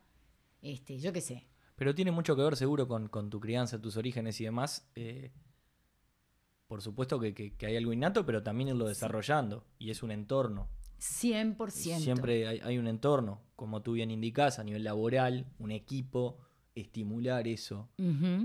[0.62, 1.48] Este, yo qué sé.
[1.76, 4.90] Pero tiene mucho que ver seguro con, con tu crianza, tus orígenes y demás.
[4.96, 5.32] Eh,
[6.68, 9.66] por supuesto que, que- que hay algo innato, pero también irlo desarrollando.
[9.78, 10.68] Y es un entorno.
[11.00, 11.70] 100%.
[12.00, 16.38] Siempre hay, hay un entorno, como tú bien indicás, a nivel laboral, un equipo,
[16.74, 17.90] estimular eso.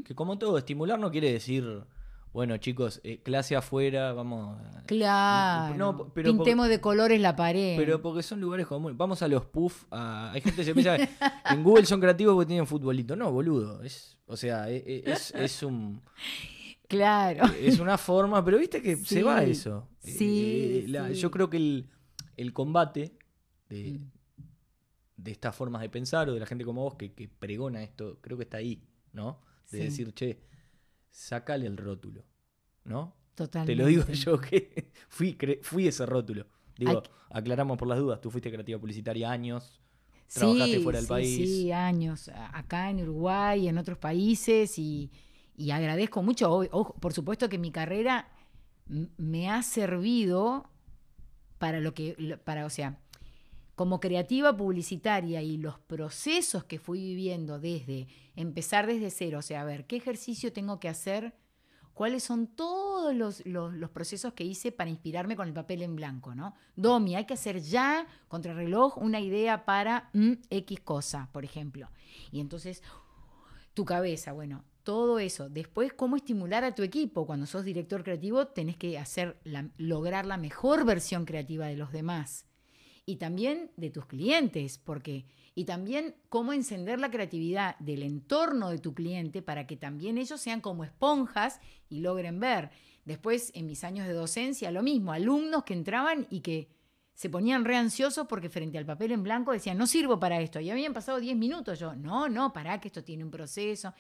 [0.04, 1.84] Que como todo, estimular no quiere decir,
[2.32, 4.56] bueno chicos, eh, clase afuera, vamos...
[4.86, 5.74] Claro.
[5.76, 7.76] No, pero Pintemos de colores la pared.
[7.76, 8.96] Pero porque son lugares comunes.
[8.96, 9.84] Vamos a los puff.
[9.90, 10.96] a- Hay gente que se piensa
[11.50, 13.16] en Google son creativos porque tienen futbolito.
[13.16, 13.82] No, boludo.
[13.82, 16.00] Es, o sea, e- e- es, es un,
[16.88, 17.44] claro.
[17.60, 19.88] es una forma, pero viste que se va eso.
[20.00, 21.14] sí, Eh, la- sí.
[21.14, 21.88] Yo creo que el,
[22.36, 23.16] el combate
[23.68, 24.10] de, Mm.
[25.16, 28.18] de estas formas de pensar o de la gente como vos que, que pregona esto,
[28.20, 29.40] creo que está ahí, ¿no?
[29.70, 29.84] De Sí.
[29.84, 30.40] decir, che,
[31.10, 32.24] sácale el rótulo,
[32.84, 33.14] ¿no?
[33.34, 33.72] Totalmente.
[33.72, 36.46] Te lo digo yo que fui, fui ese rótulo.
[36.76, 39.80] Digo, aclaramos por las dudas, tú fuiste creativa publicitaria años,
[40.32, 41.36] trabajaste fuera del país.
[41.36, 45.10] Sí, años, acá en Uruguay, en otros países, y,
[45.70, 46.62] agradezco mucho,
[47.00, 48.28] por supuesto que mi carrera
[48.88, 50.70] me ha servido
[51.58, 52.98] para lo que, para, o sea,
[53.80, 59.62] como creativa publicitaria y los procesos que fui viviendo desde empezar desde cero, o sea,
[59.62, 61.32] a ver, ¿qué ejercicio tengo que hacer?
[61.94, 66.34] ¿Cuáles son todos los, procesos que hice para inspirarme con el papel en blanco?
[66.34, 66.52] ¿no?
[66.76, 71.88] Domi, hay que hacer ya, contra reloj, una idea para mm, X cosa, por ejemplo.
[72.30, 72.82] Y entonces,
[73.72, 75.48] tu cabeza, bueno, todo eso.
[75.48, 77.24] Después, cómo estimular a tu equipo.
[77.24, 79.40] Cuando sos director creativo, tenés que hacer
[79.78, 82.44] lograr la mejor versión creativa de los demás.
[83.06, 88.78] Y también de tus clientes, porque y también cómo encender la creatividad del entorno de
[88.78, 92.70] tu cliente para que también ellos sean como esponjas y logren ver.
[93.04, 96.68] Después, en mis años de docencia, lo mismo, alumnos que entraban y que
[97.14, 100.60] se ponían re ansiosos porque frente al papel en blanco decían, no sirvo para esto.
[100.60, 101.78] Y habían pasado 10 minutos.
[101.78, 103.92] Yo, no, no, para que esto tiene un proceso.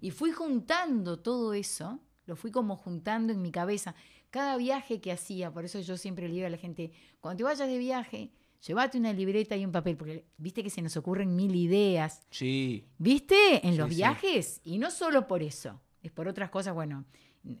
[0.00, 3.94] Y fui juntando todo eso, lo fui como juntando en mi cabeza.
[4.30, 7.44] Cada viaje que hacía, por eso yo siempre le digo a la gente, cuando te
[7.44, 8.32] vayas de viaje,
[8.64, 12.22] Llévate una libreta y un papel, porque viste que se nos ocurren mil ideas.
[12.30, 12.86] Sí.
[12.98, 13.66] ¿Viste?
[13.66, 14.60] En los viajes.
[14.64, 15.80] Y no solo por eso.
[16.02, 17.04] Es por otras cosas, bueno,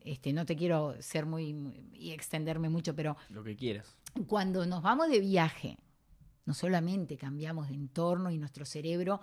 [0.02, 1.54] este, no te quiero ser muy,
[1.92, 3.16] y extenderme mucho, pero.
[3.30, 3.96] Lo que quieras.
[4.26, 5.78] Cuando nos vamos de viaje,
[6.44, 9.20] no solamente cambiamos de entorno y nuestro cerebro,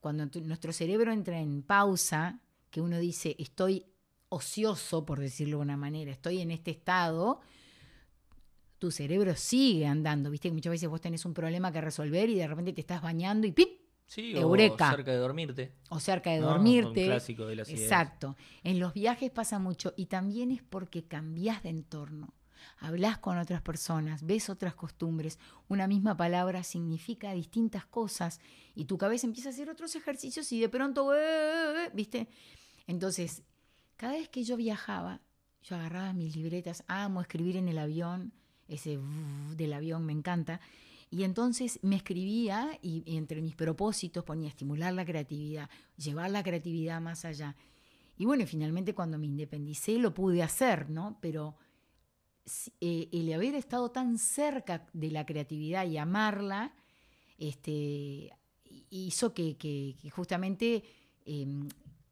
[0.00, 3.86] cuando nuestro cerebro entra en pausa, que uno dice, estoy
[4.28, 7.40] ocioso, por decirlo de una manera, estoy en este estado,
[8.78, 10.30] tu cerebro sigue andando.
[10.30, 13.02] Viste que muchas veces vos tenés un problema que resolver y de repente te estás
[13.02, 13.86] bañando y ¡pip!
[14.06, 14.92] Sí, Eureka.
[14.92, 15.72] o cerca de dormirte.
[15.90, 17.02] O cerca de dormirte.
[17.02, 18.36] Un clásico de las Exacto.
[18.62, 22.32] En los viajes pasa mucho y también es porque cambias de entorno.
[22.78, 25.38] Hablas con otras personas, ves otras costumbres.
[25.68, 28.40] Una misma palabra significa distintas cosas
[28.74, 32.28] y tu cabeza empieza a hacer otros ejercicios y de pronto, eh, eh, eh, ¿viste?
[32.86, 33.42] Entonces,
[33.96, 35.20] cada vez que yo viajaba,
[35.62, 38.32] yo agarraba mis libretas, amo escribir en el avión
[38.68, 38.98] ese
[39.56, 40.60] del avión me encanta.
[41.10, 47.00] Y entonces me escribía y, entre mis propósitos ponía estimular la creatividad, llevar la creatividad
[47.00, 47.56] más allá.
[48.18, 51.18] Y bueno, finalmente cuando me independicé lo pude hacer, ¿no?
[51.20, 51.56] Pero
[52.80, 56.74] eh, el haber estado tan cerca de la creatividad y amarla,
[57.38, 58.32] este,
[58.90, 60.82] hizo que, justamente
[61.24, 61.68] em,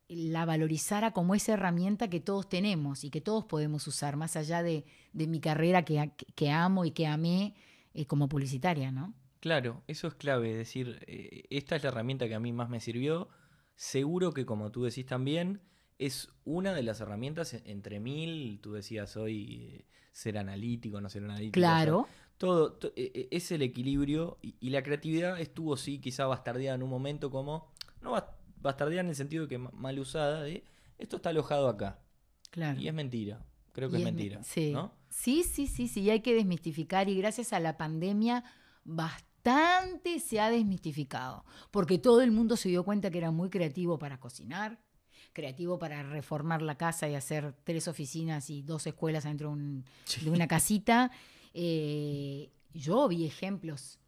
[0.08, 4.62] la valorizara como esa herramienta que todos tenemos y que todos podemos usar, más allá
[4.62, 7.54] de, mi carrera que, que, amo y que amé
[7.94, 9.14] eh, como publicitaria, ¿no?
[9.40, 12.68] Claro, eso es clave, es decir, eh, esta es la herramienta que a mí más
[12.68, 13.28] me sirvió.
[13.76, 15.60] Seguro que como tú decís también,
[15.98, 21.24] es una de las herramientas entre mil, tú decías hoy, eh, ser analítico, no ser
[21.24, 21.54] analítico.
[21.54, 22.08] Claro.
[22.38, 27.72] todo, es el equilibrio y, la creatividad estuvo, sí, quizá bastardeada en un momento como,
[28.00, 28.12] no
[28.64, 30.64] bastardear en el sentido de que mal usada, de
[30.98, 32.00] esto está alojado acá.
[32.50, 32.80] Claro.
[32.80, 33.44] Y es mentira.
[33.72, 34.42] Creo que es, mentira.
[34.42, 34.72] Sí.
[34.72, 34.92] ¿no?
[35.08, 38.44] sí, sí, sí, sí, hay que desmistificar y gracias a la pandemia
[38.84, 43.98] bastante se ha desmistificado, porque todo el mundo se dio cuenta que era muy creativo
[43.98, 44.80] para cocinar,
[45.32, 50.46] creativo para reformar la casa y hacer tres oficinas y dos escuelas dentro de, una
[50.46, 51.10] casita.
[51.52, 53.98] Eh, yo vi ejemplos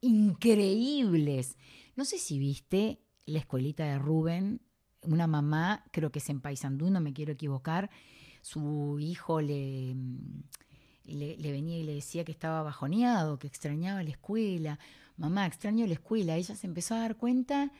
[0.00, 1.56] increíbles.
[1.96, 4.60] No sé si viste la escuelita de Rubén,
[5.02, 7.90] una mamá, creo que es en Paysandú, no me quiero equivocar,
[8.40, 9.94] su hijo le,
[11.04, 14.78] le, venía y le decía que estaba bajoneado, que extrañaba la escuela.
[15.16, 16.36] Mamá, extraño la escuela.
[16.36, 17.70] Ella se empezó a dar cuenta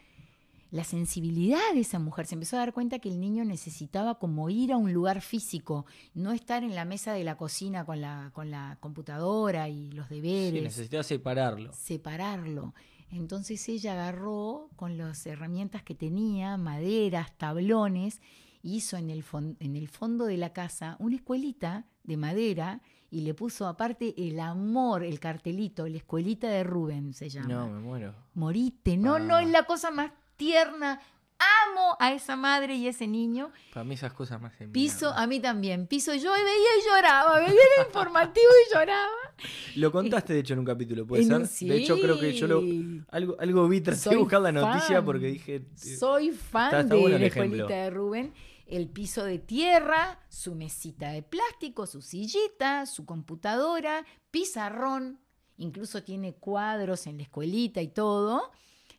[0.70, 4.50] la sensibilidad de esa mujer, se empezó a dar cuenta que el niño necesitaba como
[4.50, 8.30] ir a un lugar físico, no estar en la mesa de la cocina con la,
[8.34, 10.58] con la computadora y los deberes.
[10.58, 11.72] Sí, necesitaba separarlo.
[11.72, 12.74] Separarlo.
[13.10, 18.20] Entonces ella agarró con las herramientas que tenía, maderas, tablones,
[18.62, 19.24] hizo en el,
[19.60, 24.38] en el fondo de la casa una escuelita de madera y le puso aparte el
[24.40, 27.48] amor, el cartelito, la escuelita de Rubén se llama.
[27.48, 28.14] No, me muero.
[28.34, 31.00] Morite, no, no, es la cosa más tierna,
[31.38, 33.52] amo a esa madre y ese niño.
[33.72, 35.86] Para mí esas cosas más Piso, a mí también.
[35.86, 39.34] Piso yo veía y lloraba, veía el informativo y lloraba.
[39.76, 41.68] Lo contaste, de hecho, en un capítulo, ¿puede ser?
[41.68, 42.62] De hecho, creo que yo lo,
[43.10, 45.56] algo, algo vi, traté de buscar la noticia porque dije...
[45.56, 48.34] Eh, Soy fan de la escuelita de Rubén.
[48.66, 55.20] El piso de tierra, su mesita de plástico, su sillita, su computadora, pizarrón,
[55.56, 58.50] incluso tiene cuadros en la escuelita y todo.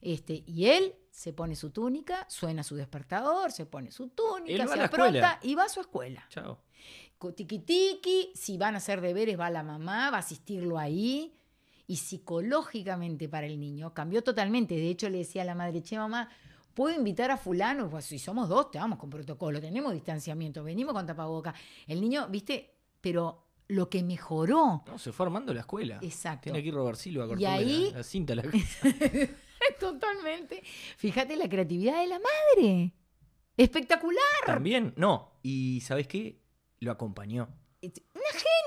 [0.01, 4.81] Este, y él se pone su túnica, suena su despertador, se pone su túnica, se
[4.81, 6.25] apronta y va a su escuela.
[6.29, 6.61] Chao.
[7.35, 11.35] Tiki tiki, si van a hacer deberes va la mamá, va a asistirlo ahí.
[11.87, 14.75] Y psicológicamente para el niño cambió totalmente.
[14.75, 16.29] De hecho, le decía a la madre, che, mamá,
[16.73, 17.89] ¿puedo invitar a fulano?
[17.89, 21.53] Pues si somos dos, te vamos con protocolo, tenemos distanciamiento, venimos con tapaboca.
[21.85, 24.83] El niño, viste, pero lo que mejoró.
[24.87, 25.99] No, se fue armando la escuela.
[26.01, 26.43] Exacto.
[26.43, 28.43] Tiene que ir Robert Silva a Y ahí- la, la cinta la
[29.79, 30.61] Totalmente.
[30.97, 32.93] Fíjate la creatividad de la madre.
[33.57, 34.21] Espectacular.
[34.45, 35.33] También, no.
[35.43, 36.39] Y ¿sabes qué?
[36.79, 37.49] Lo acompañó.
[37.81, 38.23] Una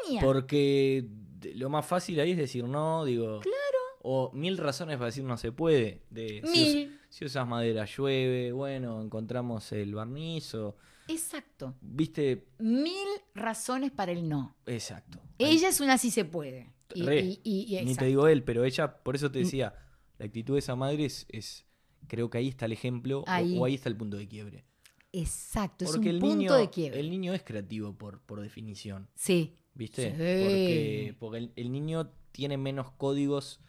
[0.06, 0.20] genia.
[0.22, 1.06] Porque
[1.54, 3.40] lo más fácil ahí es decir no, digo.
[3.40, 3.58] Claro.
[4.04, 6.02] O mil razones para decir no se puede.
[6.10, 7.00] De, si, us- Mil.
[7.08, 10.76] si usas madera llueve, bueno, encontramos el barniz o.
[11.08, 11.74] Exacto.
[11.80, 14.56] Viste, Mil razones para el no.
[14.66, 15.20] exacto.
[15.38, 16.72] Ella es una sí se puede.
[16.94, 17.20] Y, Re.
[17.20, 19.74] y- y- y Ni te digo él, pero ella, por eso te decía,
[20.22, 21.66] la actitud de esa madre es, es-
[22.06, 23.58] creo que ahí está el ejemplo o- Ahí.
[23.58, 24.64] O, ahí está el punto de quiebre.
[25.12, 27.00] Exacto, Porque es el un punto niño, de quiebre.
[27.00, 29.56] el niño es creativo por, por definición, Sí.
[29.74, 30.10] ¿viste?
[30.10, 30.16] Sí.
[30.16, 33.60] Porque, porque el, el niño tiene menos códigos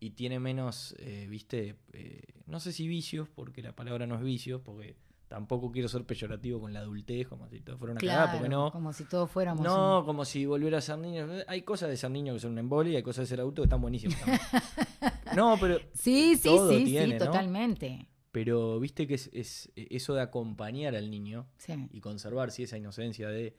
[0.00, 1.76] y tiene menos, eh, ¿viste?
[1.94, 4.96] Eh, no sé si vicios, porque la palabra no es vicios, porque
[5.34, 8.48] tampoco quiero ser peyorativo con la adultez, como si todo fuera una cagada, Claro, porque
[8.48, 8.70] no.
[8.70, 9.64] como si todos fuéramos.
[9.64, 11.26] No, como si volviera a ser niño.
[11.48, 13.60] Hay cosas de ser niño que son un embole y hay cosas de ser adulto
[13.62, 14.16] que están buenísimas.
[14.20, 14.40] también.
[15.36, 17.24] no, pero, Sí, sí, todo sí, tiene, sí, ¿no?
[17.26, 18.06] totalmente.
[18.30, 21.72] pero viste que es, es eso de acompañar al niño Sí.
[21.90, 23.56] y conservar si esa inocencia de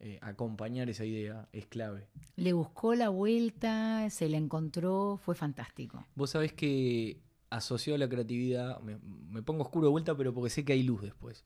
[0.00, 2.06] eh, acompañar esa idea es clave.
[2.36, 6.04] Le buscó la vuelta, se la encontró, fue fantástico.
[6.16, 7.22] Vos sabés que
[7.56, 10.82] asociado a la creatividad, me, me pongo oscuro de vuelta, pero porque sé que hay
[10.82, 11.44] luz después.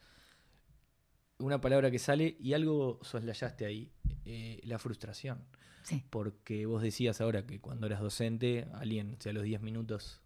[1.39, 3.93] Una palabra que sale y algo soslayaste ahí,
[4.25, 5.45] eh, la frustración.
[5.83, 6.05] Sí.
[6.11, 10.21] Porque vos decías ahora que cuando eras docente, alguien, si a los 10 minutos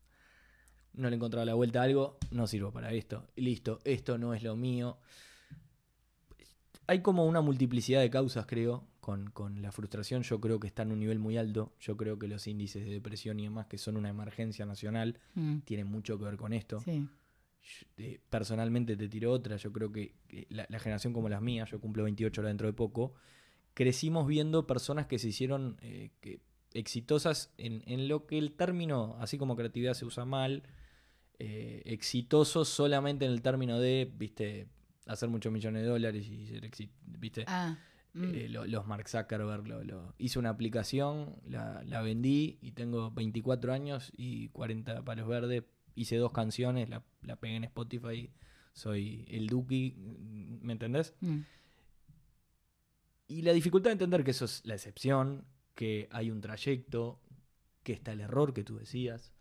[0.95, 3.29] no le encontraba la vuelta a algo, no sirvo para esto.
[3.37, 4.99] Listo, esto no es lo mío.
[6.87, 10.23] Hay como una multiplicidad de causas, creo, con, con la frustración.
[10.23, 11.73] Yo creo que está en un nivel muy alto.
[11.81, 15.59] Yo creo que los índices de depresión y demás, que son una emergencia nacional, Mm,
[15.61, 16.81] tienen mucho que ver con esto.
[16.81, 17.07] sí.
[17.65, 21.41] Yo, eh, personalmente te tiro otra, yo creo que que la, la generación como las
[21.41, 23.15] mías, yo cumplo 28 ahora dentro de poco,
[23.75, 26.41] crecimos viendo personas que se hicieron eh, que-
[26.75, 30.65] exitosas en, en lo que el término, así como creatividad se usa mal,
[31.39, 34.67] eh, exitosos solamente en el término de, viste,
[35.07, 37.45] hacer muchos millones de dólares y ser exitoso, viste.
[37.47, 37.77] Ah,
[38.15, 42.73] mm, Eh, lo- los Mark Zuckerberg, lo, lo- hice una aplicación, la, la vendí y
[42.73, 45.65] tengo 24 años y 40 palos verdes.
[45.95, 48.31] Hice dos canciones, la, la pegué en Spotify,
[48.73, 49.95] soy el Duki,
[50.63, 51.15] ¿me entendés?
[51.21, 51.41] mm.
[53.29, 57.19] Y la dificultad de entender que eso es la excepción, que hay un trayecto,
[57.83, 59.33] que está el error que tú decías.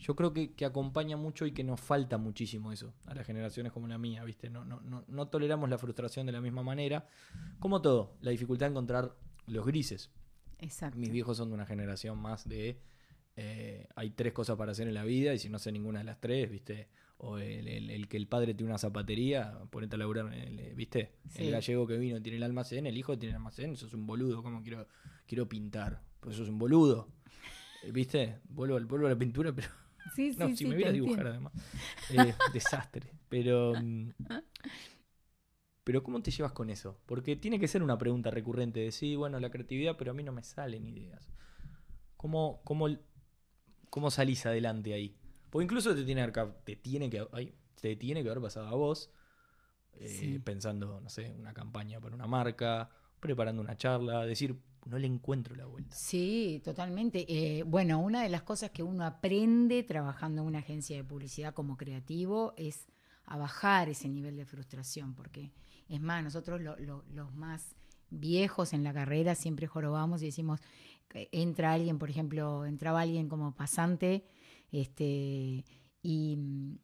[0.00, 3.70] Yo creo que, que acompaña mucho y que nos falta muchísimo eso a las generaciones
[3.72, 4.48] como la mía, ¿viste?
[4.50, 7.06] No, no, no, no toleramos la frustración de la misma manera.
[7.58, 9.14] Como todo, la dificultad de encontrar
[9.46, 10.10] los grises.
[10.58, 10.98] Exacto.
[10.98, 12.80] Mis viejos son de una generación más de.
[13.36, 16.04] eh, hay tres cosas para hacer en la vida y si no sé ninguna de
[16.06, 16.88] las tres, ¿viste?
[17.18, 21.12] O el, el- el que el padre tiene una zapatería, ponete a laburar, el, ¿viste?
[21.28, 21.44] Sí.
[21.44, 24.06] El gallego que vino tiene el almacén, el hijo tiene el almacén, eso es un
[24.06, 24.86] boludo, ¿cómo quiero,
[25.26, 26.02] quiero pintar?
[26.20, 27.08] Pues eso es un boludo.
[27.92, 28.40] ¿Viste?
[28.48, 29.68] Vuelvo, al- vuelvo a la pintura, pero
[30.08, 31.28] Sí, sí, no, sí, si me te viera a dibujar entiendo.
[31.28, 31.52] además.
[32.08, 33.12] Eh, desastre.
[33.28, 33.76] Pero.
[33.76, 34.10] mm,
[35.84, 36.98] Pero ¿cómo te llevas con eso?
[37.06, 40.22] Porque tiene que ser una pregunta recurrente de sí, bueno, la creatividad, pero a mí
[40.22, 41.32] no me salen ideas.
[42.16, 42.88] ¿Cómo, cómo,
[43.90, 45.16] cómo salís adelante ahí?
[45.50, 46.30] Porque incluso te tiene,
[46.64, 49.10] te tiene que, ay, te tiene que haber pasado a vos,
[49.94, 50.38] eh, Sí.
[50.44, 55.54] pensando, no sé, una campaña para una marca, preparando una charla, decir, no le encuentro
[55.54, 55.94] la vuelta.
[55.94, 57.24] Sí, totalmente.
[57.28, 61.54] Eh, bueno, una de las cosas que uno aprende trabajando en una agencia de publicidad
[61.54, 62.86] como creativo es
[63.24, 65.52] a bajar ese nivel de frustración, porque
[65.88, 67.74] es más, nosotros lo- lo- los más
[68.10, 70.60] viejos en la carrera siempre jorobamos y decimos,
[71.14, 74.24] eh, entra alguien, por ejemplo, entraba alguien como pasante,
[74.72, 75.64] este,
[76.02, 76.78] y mm,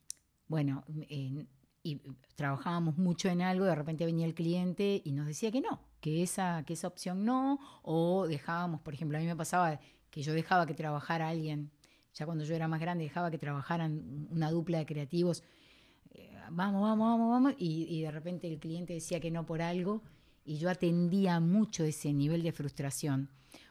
[0.49, 1.49] bueno, en-
[1.83, 2.01] y
[2.35, 6.23] trabajábamos mucho en algo, de repente venía el cliente y nos decía que no, que
[6.23, 9.81] esa, que esa opción no, o dejábamos, por ejemplo, a mí me pasaba
[10.11, 11.71] que yo dejaba que trabajara alguien,
[12.15, 15.43] ya cuando yo era más grande, dejaba que trabajaran una dupla de creativos,
[16.11, 19.61] eh, vamos, vamos, vamos, vamos, y, y de repente el cliente decía que no por
[19.63, 20.03] algo,
[20.45, 23.31] y yo atendía mucho ese nivel de frustración,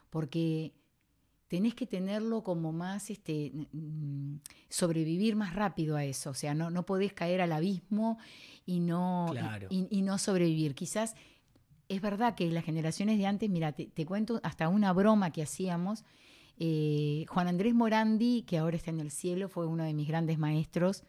[0.09, 0.73] porque
[1.47, 3.51] tenés que tenerlo como más, este,
[4.69, 8.17] sobrevivir más rápido a eso, o sea, no, no podés caer al abismo
[8.65, 9.67] y no, Claro.
[9.69, 10.75] y, y no sobrevivir.
[10.75, 11.15] Quizás
[11.89, 16.03] es verdad que las generaciones de antes, mira, te, cuento hasta una broma que hacíamos.
[16.57, 20.37] eh, Juan Andrés Morandi, que ahora está en el cielo, fue uno de mis grandes
[20.37, 21.03] maestros.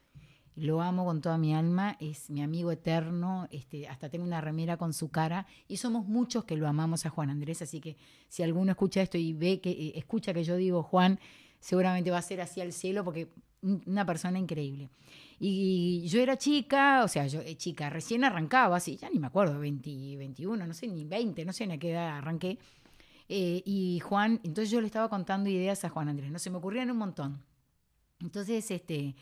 [0.56, 4.78] lo amo con toda mi alma, es mi amigo eterno, este, hasta tengo una remera
[4.78, 7.98] con su cara y somos muchos que lo amamos a Juan Andrés, así que
[8.28, 11.20] si alguno escucha esto y ve que eh, escucha que yo digo Juan,
[11.60, 13.28] seguramente va a ser así al cielo porque
[13.62, 14.88] una persona increíble.
[15.38, 19.26] Y yo era chica, o sea, yo eh, chica, recién arrancaba, así, ya ni me
[19.26, 22.58] acuerdo, 20, 21, no sé, ni 20, no sé en qué edad arranqué.
[23.28, 26.56] Eh, y Juan, entonces yo le estaba contando ideas a Juan Andrés, no se me
[26.56, 27.42] ocurrían un montón.
[28.20, 29.14] Entonces, este,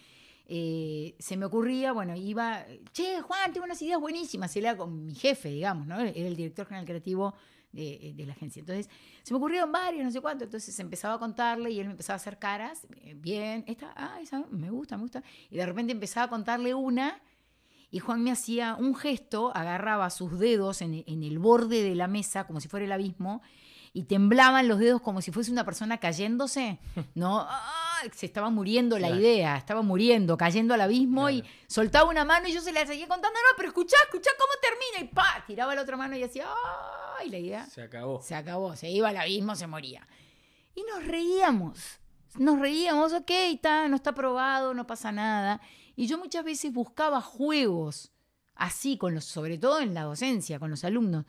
[0.47, 5.15] eh, se me ocurría, bueno, iba, che, Juan, tengo unas ideas buenísimas, era con mi
[5.15, 5.99] jefe, digamos, ¿no?
[6.01, 7.35] Era el director general creativo
[7.75, 8.61] de, de, la agencia.
[8.61, 8.89] Entonces,
[9.23, 12.15] se me ocurrieron varios, no sé cuánto, entonces empezaba a contarle y él me empezaba
[12.15, 15.93] a hacer caras, eh, bien, esta, ah, esa me gusta, me gusta, y de repente
[15.93, 17.21] empezaba a contarle una.
[17.91, 22.09] Y Juan me hacía un gesto, agarraba sus dedos en, en el borde de la
[22.09, 23.41] mesa, como si fuera el abismo,
[23.93, 26.81] y temblaban los dedos como si fuese una persona cayéndose,
[27.15, 27.47] ¿no?
[28.13, 32.53] Se estaba muriendo la idea, estaba muriendo, cayendo al abismo y soltaba una mano y
[32.53, 35.83] yo se la seguía contando, no, pero escuchá, escuchá cómo termina y pa, tiraba la
[35.83, 36.47] otra mano y decía,
[37.19, 37.31] ¡ay!
[37.31, 38.21] La idea se acabó.
[38.23, 40.07] Se acabó, se iba al abismo, se moría.
[40.75, 42.01] Y nos reíamos,
[42.37, 45.61] nos reíamos, ok, está, no está probado, no pasa nada.
[45.97, 48.13] Y yo muchas veces buscaba juegos
[48.55, 51.25] así, con los, sobre todo en la docencia, con los alumnos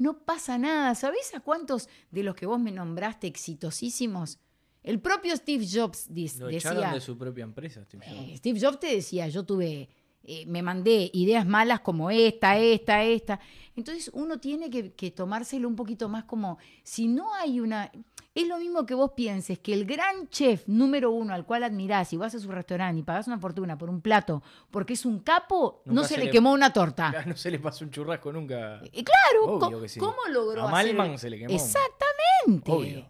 [0.00, 0.94] no pasa nada.
[0.94, 4.38] ¿Sabés a cuántos de los que vos me nombraste exitosísimos?
[4.82, 6.08] El propio Steve Jobs
[6.38, 6.92] Lo decía.
[6.92, 8.28] de su propia empresa, Steve Jobs.
[8.28, 9.88] Eh, Steve Jobs te decía, yo tuve.
[10.22, 13.40] Eh, me mandé ideas malas como esta, esta, esta.
[13.74, 17.90] Entonces uno tiene que, que tomárselo un poquito más como, si no hay una,
[18.34, 22.12] es lo mismo que vos pienses que el gran chef número uno al cual admirás
[22.12, 25.20] y vas a su restaurante y pagas una fortuna por un plato porque es un
[25.20, 27.12] capo, no se, le, quemó una torta.
[27.26, 28.80] No se le pasó un churrasco nunca.
[28.92, 29.58] Y claro,
[29.98, 31.54] ¿cómo, logró a Malman se le quemó.
[31.54, 33.08] Exactamente.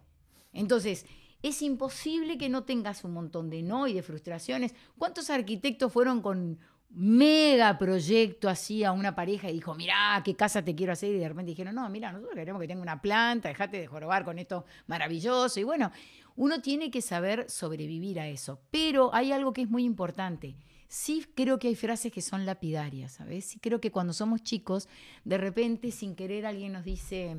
[0.53, 1.07] Entonces,
[1.43, 4.75] es imposible que no tengas un montón de no y de frustraciones.
[4.99, 6.59] ¿Cuántos arquitectos fueron con
[6.91, 11.15] mega proyecto así a una pareja y dijo, mirá, qué casa te quiero hacer.
[11.15, 14.25] Y de repente dijeron, no, mira, nosotros queremos que tenga una planta, dejate de jorobar
[14.25, 15.61] con esto maravilloso.
[15.61, 15.93] Y bueno,
[16.37, 18.61] uno tiene que saber sobrevivir a eso.
[18.71, 20.57] Pero hay algo que es muy importante.
[20.89, 23.45] Sí creo que hay frases que son lapidarias, ¿sabes?
[23.45, 24.89] Sí creo que cuando somos chicos,
[25.25, 27.37] de repente, sin querer, alguien nos dice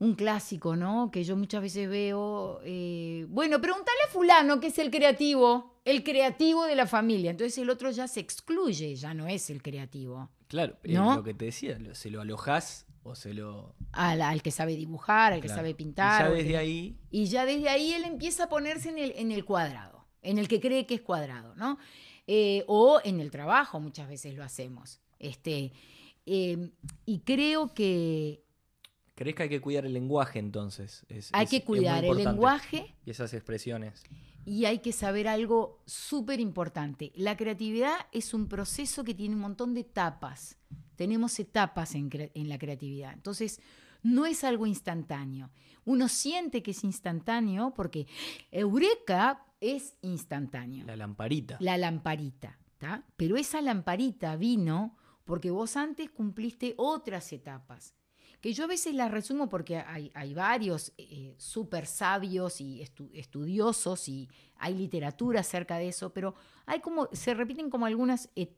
[0.00, 1.10] un clásico, ¿no?
[1.10, 6.02] Que yo muchas veces veo, eh, bueno, pregúntale a fulano que es el creativo, el
[6.02, 7.30] creativo de la familia.
[7.30, 10.30] Entonces el otro ya se excluye, ya no es el creativo.
[10.48, 11.16] Claro, ¿no?
[11.16, 13.74] lo que te decía, se lo alojas o se lo...
[13.92, 16.22] Al, que sabe dibujar, al que sabe pintar.
[16.22, 16.98] Y ya desde ahí...
[17.10, 20.48] Y ya desde ahí él empieza a ponerse en el, en el cuadrado, en el
[20.48, 21.78] que cree que es cuadrado, ¿no?
[22.26, 25.00] Eh, o en el trabajo muchas veces lo hacemos.
[25.18, 25.72] Este,
[26.24, 26.70] eh,
[27.04, 28.44] y creo que
[29.20, 31.04] ¿Crees que hay que cuidar el lenguaje entonces?
[31.32, 32.94] hay que cuidar el lenguaje.
[33.04, 34.02] Y esas expresiones.
[34.46, 37.12] Y hay que saber algo súper importante.
[37.14, 40.56] La creatividad es un proceso que tiene un montón de etapas.
[40.96, 43.12] Tenemos etapas en, en la creatividad.
[43.12, 43.60] Entonces,
[44.02, 45.50] no es algo instantáneo.
[45.84, 48.06] Uno siente que es instantáneo porque
[48.50, 50.86] Eureka es instantáneo.
[50.86, 51.58] La lamparita.
[51.60, 52.58] La lamparita.
[53.18, 54.96] Pero esa lamparita vino
[55.26, 57.99] porque vos antes cumpliste otras etapas
[58.40, 62.82] que yo a veces las resumo porque hay, hay varios eh, súper sabios y
[63.12, 64.28] estudiosos y
[64.58, 66.34] hay literatura acerca de eso, pero
[66.66, 68.54] hay como, se repiten como algunas eh,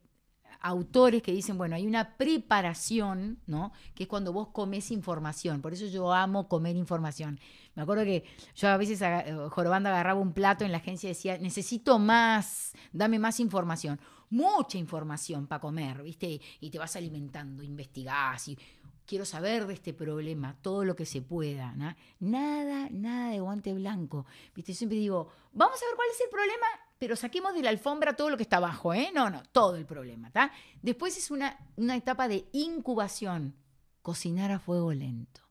[0.61, 3.73] autores que dicen, bueno, hay una preparación, ¿no?
[3.93, 5.61] Que es cuando vos comes información.
[5.61, 7.39] Por eso yo amo comer información.
[7.75, 8.23] Me acuerdo que
[8.55, 12.73] yo a veces eh, jorobando agarraba un plato en la agencia y decía, necesito más,
[12.93, 13.99] dame más información.
[14.29, 16.39] Mucha información para comer, ¿viste?
[16.59, 18.57] Y te vas alimentando, investigás y
[19.05, 21.73] quiero saber de este problema, todo lo que se pueda.
[22.19, 24.25] Nada, nada de guante blanco.
[24.55, 24.73] ¿Viste?
[24.73, 26.65] siempre digo, vamos a ver cuál es el problema,
[26.99, 29.11] pero saquemos de la alfombra todo lo que está abajo, ¿eh?
[29.13, 30.51] No, no, todo el problema, ¿está?
[30.81, 33.55] Después es una, una etapa de incubación,
[34.01, 35.41] cocinar a fuego lento.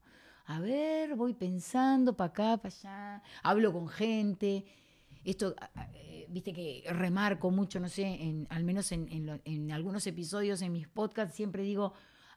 [0.47, 4.65] A ver, voy pensando para acá, para allá, hablo con gente.
[5.25, 5.55] Esto,
[5.95, 10.89] eh, viste que remarco mucho, no sé, al menos en, en algunos episodios en mis
[10.89, 11.95] podcasts, siempre digo,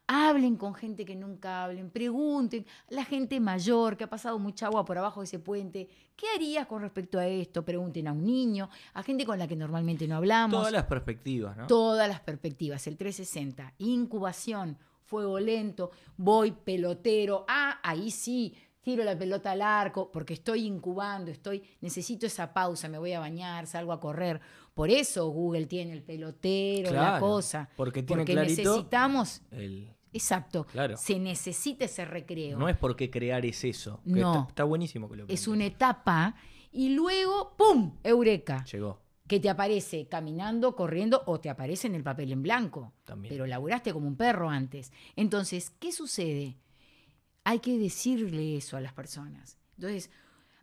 [0.07, 4.67] Hablen con gente que nunca hablen, pregunten a la gente mayor que ha pasado mucha
[4.67, 7.65] agua por abajo de ese puente, ¿qué harías con respecto a esto?
[7.65, 10.59] Pregunten a un niño, a gente con la que normalmente no hablamos.
[10.59, 11.67] Todas las perspectivas, ¿no?
[11.67, 19.17] Todas las perspectivas, el 360, incubación, fuego lento, voy pelotero, ah, ahí sí, tiro la
[19.17, 23.91] pelota al arco porque estoy incubando, estoy necesito esa pausa, me voy a bañar, salgo
[23.91, 24.39] a correr.
[24.76, 27.69] Por eso Google tiene el pelotero, la cosa.
[27.78, 29.41] Porque, tiene porque necesitamos
[30.11, 30.65] Exacto.
[30.65, 30.97] Claro.
[30.97, 32.57] Se necesita ese recreo.
[32.57, 34.01] No es porque crear es eso.
[34.03, 34.47] no.
[34.49, 36.36] Está, buenísimo que lo Es una etapa
[36.71, 37.97] y luego, ¡pum!
[38.03, 38.65] Eureka.
[38.65, 39.01] Llegó.
[39.28, 42.93] que te aparece caminando, corriendo o te aparece en el papel en blanco.
[43.05, 43.34] También.
[43.34, 44.91] Pero laburaste como un perro antes.
[45.15, 46.57] Entonces, ¿qué sucede?
[47.45, 49.57] Hay que decirle eso a las personas.
[49.78, 50.11] Entonces,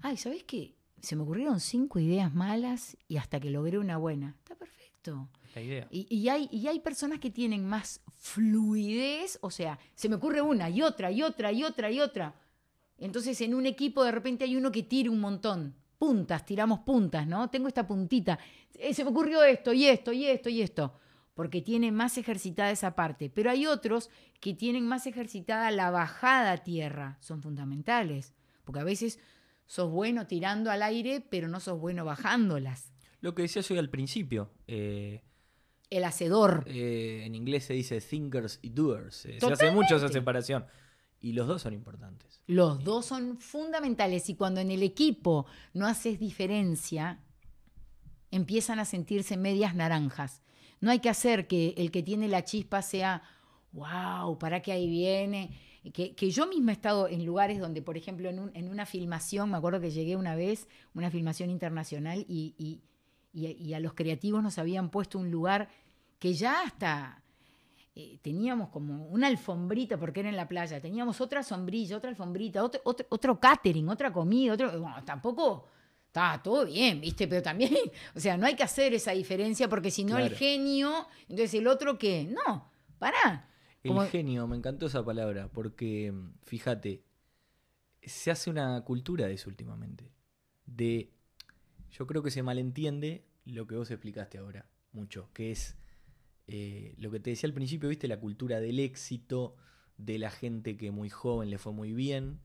[0.00, 0.76] ay, ¿sabes qué?
[1.02, 4.36] Se me ocurrieron cinco ideas malas y hasta que logré una buena.
[4.38, 5.28] Está perfecto.
[5.54, 5.88] La idea.
[5.90, 10.40] Y, y hay, y hay personas que tienen más fluidez, o sea, se me ocurre
[10.40, 12.34] una y otra y otra y otra y otra.
[12.98, 15.74] Entonces en un equipo de repente hay uno que tira un montón.
[15.98, 17.50] Puntas, tiramos puntas, ¿no?
[17.50, 18.38] Tengo esta puntita.
[18.74, 20.94] Eh, se me ocurrió esto y esto y esto y esto.
[21.34, 23.28] Porque tiene más ejercitada esa parte.
[23.28, 24.08] Pero hay otros
[24.40, 27.18] que tienen más ejercitada la bajada a tierra.
[27.20, 28.34] Son fundamentales.
[28.64, 29.18] Porque a veces
[29.72, 32.92] sos bueno tirando al aire, pero no sos bueno bajándolas.
[33.22, 34.50] Lo que decías hoy al principio.
[34.66, 35.22] eh,
[35.88, 36.64] El hacedor.
[36.66, 39.24] eh, en inglés se dice thinkers y doers.
[39.24, 40.66] eh, se hace mucho esa separación.
[41.20, 42.42] Y los dos son importantes.
[42.46, 47.20] Los dos son fundamentales y cuando en el equipo no haces diferencia,
[48.30, 50.42] empiezan a sentirse medias naranjas.
[50.82, 53.22] No hay que hacer que el que tiene la chispa sea,
[53.72, 55.58] wow, para que ahí viene.
[55.92, 58.86] Que, que yo misma he estado en lugares donde, por ejemplo, en, un- en una
[58.86, 62.80] filmación, me acuerdo que llegué una vez, una filmación internacional, y, y-
[63.32, 65.68] y- y a los creativos nos habían puesto un lugar
[66.20, 67.18] que ya hasta
[67.94, 72.62] eh, teníamos como una alfombrita, porque era en la playa, teníamos otra sombrilla, otra alfombrita,
[72.64, 75.66] otro, otro, otro catering, otra comida, otro, bueno, tampoco
[76.06, 77.26] está todo bien, ¿viste?
[77.28, 77.72] Pero también,
[78.14, 81.66] o sea, no hay que hacer esa diferencia porque si no el genio, entonces el
[81.66, 83.48] otro qué, no, pará.
[83.82, 86.12] El Como- genio, me encantó esa palabra, porque
[86.44, 87.04] fíjate,
[88.02, 90.12] se hace una cultura de eso últimamente.
[90.66, 91.10] De.
[91.90, 95.76] Yo creo que se malentiende lo que vos explicaste ahora, mucho, que es
[96.46, 99.56] eh, lo que te decía al principio, viste, la cultura del éxito,
[99.98, 102.40] de la gente que muy joven le fue muy bien,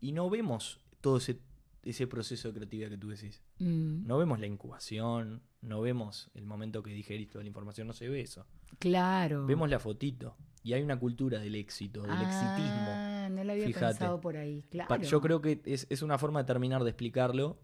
[0.00, 1.40] y no vemos todo ese,
[1.82, 3.42] ese proceso de creatividad que tú decís.
[3.58, 7.92] Mm, No vemos la incubación, no vemos el momento que digerís toda la información, no
[7.92, 8.46] se ve eso.
[8.78, 9.46] claro.
[9.46, 12.88] Vemos la fotito y hay una cultura del éxito, del exitismo.
[12.88, 13.86] Ah, no lo había Fíjate.
[13.86, 15.02] pensado por ahí, claro.
[15.02, 17.58] Yo creo que es, es una forma de terminar de explicarlo.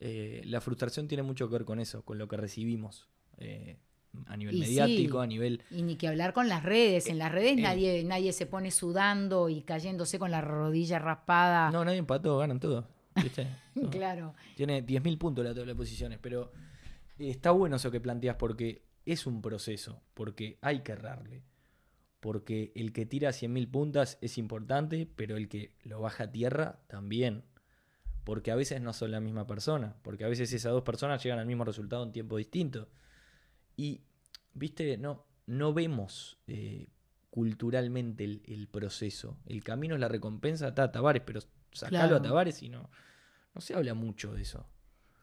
[0.00, 3.78] Eh, la frustración tiene mucho que ver con eso, con lo que recibimos eh,
[4.26, 5.24] a nivel Y mediático, sí.
[5.24, 5.62] a nivel...
[5.70, 7.06] Y ni que hablar con las redes.
[7.08, 7.62] En las redes eh.
[7.62, 11.70] nadie, nadie se pone sudando y cayéndose con la rodilla raspada.
[11.70, 12.84] No, nadie empató, ganan todos.
[13.16, 13.48] ¿viste?
[13.90, 14.34] Claro.
[14.54, 16.58] Tiene 10.000 puntos la tabla de posiciones, pero eh,
[17.18, 21.42] está bueno eso que planteas porque es un proceso, porque hay que errarle.
[22.20, 26.80] Porque el que tira 100.000 puntas es importante, pero el que lo baja a tierra
[26.86, 27.44] también.
[28.24, 31.38] Porque a veces no son la misma persona, porque a veces esas dos personas llegan
[31.38, 32.88] al mismo resultado en tiempo distinto.
[33.76, 34.00] Y,
[34.54, 36.88] viste, no, no vemos eh,
[37.28, 39.36] culturalmente el, el proceso.
[39.44, 41.40] El camino es la recompensa, está Tavares, pero
[41.72, 42.16] sacalo Claro.
[42.16, 42.88] a Tavares y no,
[43.54, 44.66] no se habla mucho de eso.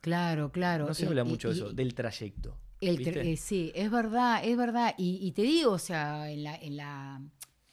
[0.01, 0.87] Claro, claro.
[0.87, 2.57] No se Y- habla mucho de eso, del trayecto.
[2.81, 4.95] el tra- eh, sí, es verdad, es verdad.
[4.97, 7.21] Y, y te digo, o sea, en la, en la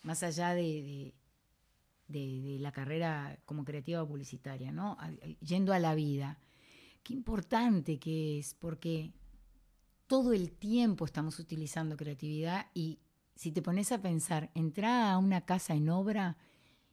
[0.02, 1.14] más allá de, de,
[2.08, 4.96] de- de la carrera como creativa publicitaria, ¿no?
[5.00, 5.10] A-
[5.40, 6.38] Yendo a la vida,
[7.02, 9.12] qué importante que es, porque
[10.06, 12.98] todo el tiempo estamos utilizando creatividad y
[13.34, 16.36] si te pones a pensar, entra a una casa en obra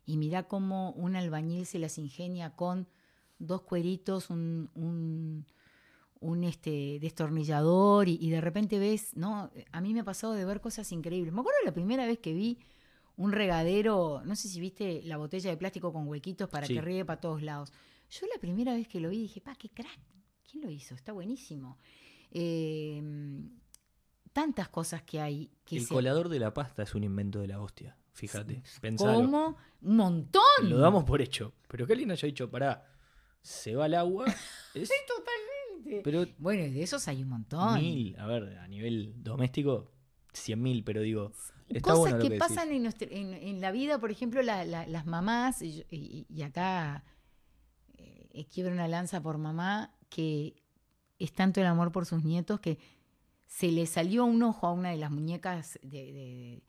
[0.06, 2.88] y mira cómo un albañil se las ingenia con
[3.40, 5.46] dos cueritos, un, un,
[6.20, 9.52] un, este, destornillador y, y de repente ves, ¿no?
[9.72, 11.34] A mí me ha pasado de ver cosas increíbles.
[11.34, 12.60] Me acuerdo la primera vez que vi
[13.18, 16.74] un regadero, no sé si viste la botella de plástico con huequitos para Sí.
[16.74, 17.72] que riegue para todos lados.
[18.10, 20.00] Yo la primera vez que lo vi dije, pa, qué crack,
[20.50, 20.96] ¿quién lo hizo?
[20.96, 21.78] Está buenísimo.
[22.32, 23.02] Eh,
[24.34, 27.48] tantas cosas que hay que El se- colador de la pasta es un invento de
[27.48, 28.62] la hostia, fíjate.
[28.82, 29.22] Pensalo.
[29.22, 29.56] ¿Cómo?
[29.82, 30.42] Un montón.
[30.64, 31.54] Lo damos por hecho.
[31.70, 32.86] Pero que alguien haya dicho, pará,
[33.46, 34.26] se va el agua.
[34.74, 36.02] Es, Totalmente.
[36.04, 37.76] pero Bueno, y de esos hay un montón.
[37.80, 39.90] mil, a ver, a nivel doméstico,
[40.34, 41.32] cien mil, pero digo,
[41.70, 44.66] está Cosas bueno lo que, pasan en, nuestra- en- en la vida, por ejemplo, la-
[44.66, 47.06] la- las mamás, y, yo- y- y acá
[47.98, 50.56] eh, quiebro una lanza por mamá, que
[51.20, 52.78] es tanto el amor por sus nietos que
[53.46, 56.64] se le salió un ojo a una de las muñecas de, de-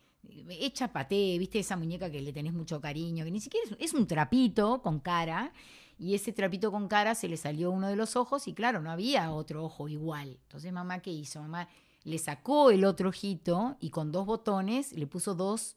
[0.44, 3.76] de- hecha paté, viste esa muñeca que le tenés mucho cariño, que ni siquiera es,
[3.80, 5.52] es un trapito con cara,
[5.98, 8.90] y ese trapito con cara se le salió uno de los ojos y claro, no
[8.90, 10.38] había otro ojo igual.
[10.42, 11.40] Entonces mamá, ¿qué hizo?
[11.40, 11.68] Mamá
[12.04, 15.76] le sacó el otro ojito y con dos botones le puso dos,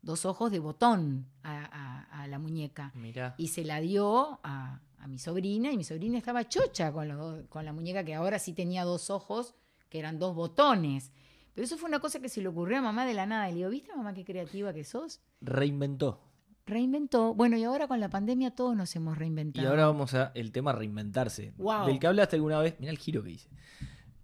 [0.00, 1.64] dos ojos de botón a,
[2.10, 2.92] a- a la muñeca.
[2.94, 7.08] Mirá, Y se la dio a, a mi sobrina y mi sobrina estaba chocha con,
[7.08, 9.54] los con la muñeca que ahora sí tenía dos ojos,
[9.88, 11.12] que eran dos botones.
[11.54, 13.48] Pero eso fue una cosa que se le ocurrió a mamá de la nada.
[13.50, 15.20] Y le digo, ¿viste mamá qué creativa que sos?
[15.42, 16.20] reinventó.
[16.66, 17.34] Reinventó.
[17.34, 19.68] Bueno, y ahora con la pandemia todos nos hemos Y reinventado.
[19.68, 21.52] ahora vamos a el tema reinventarse.
[21.56, 21.86] Wow.
[21.86, 23.48] Del que hablaste alguna vez, mirá el giro que hice.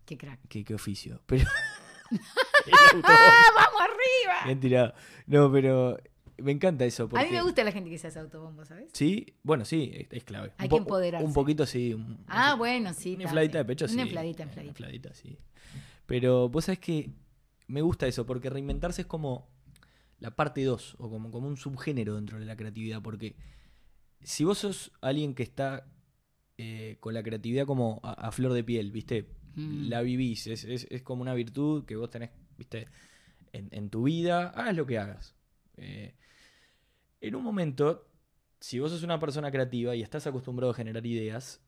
[0.05, 0.41] Qué crack.
[0.49, 1.21] Qué, qué oficio.
[1.27, 1.45] Pero.
[3.05, 4.45] ¡Ah, vamos arriba!
[4.47, 4.95] Bien tirado.
[5.27, 5.99] No, pero
[6.39, 7.09] me encanta eso.
[7.15, 8.89] A mí me gusta la gente que se hace autobombo, ¿sabes?
[8.93, 10.53] Sí, bueno, sí, es, es clave.
[10.57, 11.27] Hay Un que po- empoderarse.
[11.27, 11.93] Un poquito sí.
[11.95, 13.15] un- Ah, bueno, sí.
[13.15, 13.95] Una infladita de pecho, sí.
[13.95, 14.71] Una infladita, Una infladita.
[14.71, 15.39] infladita, sí.
[16.07, 17.11] Pero vos sabés que
[17.67, 19.49] me gusta eso, porque reinventarse es como
[20.21, 23.37] la parte 2, o como, como un subgénero dentro de la creatividad, porque
[24.23, 25.87] si vos sos alguien que está
[26.57, 29.29] eh, con la creatividad como a, a flor de piel, ¿viste?
[29.55, 29.89] Mm.
[29.89, 32.89] La vivís, es, es- es como una virtud que vos tenés, ¿viste?
[33.53, 35.35] En, en tu vida, hagas lo que hagas.
[35.77, 36.15] Eh,
[37.21, 38.09] en un momento,
[38.61, 41.61] si vos sos una persona creativa y estás acostumbrado a generar ideas,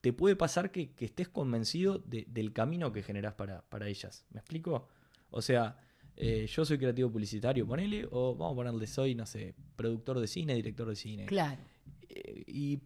[0.00, 4.26] te puede pasar que, que estés convencido de- del camino que generás para, para ellas.
[4.30, 4.88] ¿Me explico?
[5.30, 5.78] O sea,
[6.16, 10.26] eh, yo soy creativo publicitario, ponele, o vamos a ponerle, soy, no sé, productor de
[10.26, 11.26] cine, director de cine.
[11.26, 11.60] Claro.
[12.08, 12.80] Eh, y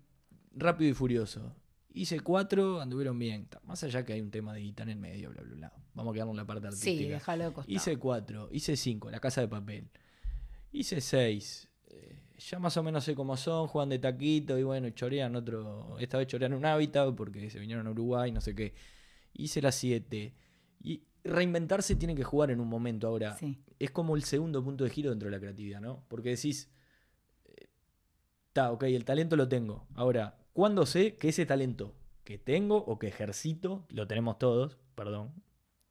[0.54, 1.54] rápido y furioso.
[1.94, 3.48] Hice cuatro, anduvieron bien.
[3.64, 5.72] Más allá que hay un tema de guita en el medio, bla, bla, bla.
[5.94, 7.14] Vamos a quedarnos en la parte Sí, artística.
[7.14, 7.74] déjalo de costado.
[7.76, 9.88] Hice cuatro, hice cinco, La Casa de Papel.
[10.70, 11.68] Hice seis.
[11.86, 15.98] eh, ya más o menos sé cómo son, juegan de taquito y bueno, chorean otro.
[15.98, 18.74] Esta vez chorean un hábitat porque se vinieron a Uruguay, no sé qué.
[19.34, 20.34] Hice las siete.
[20.80, 23.36] Y reinventarse tiene que jugar en un momento ahora.
[23.36, 23.58] Sí.
[23.78, 26.04] Es como el segundo punto de giro dentro de la creatividad, ¿no?
[26.08, 26.70] Porque decís,
[28.48, 29.86] está, ok, el talento lo tengo.
[29.94, 31.94] Ahora, ¿cuándo sé que ese talento
[32.24, 35.32] que tengo o que ejercito, lo tenemos todos, perdón,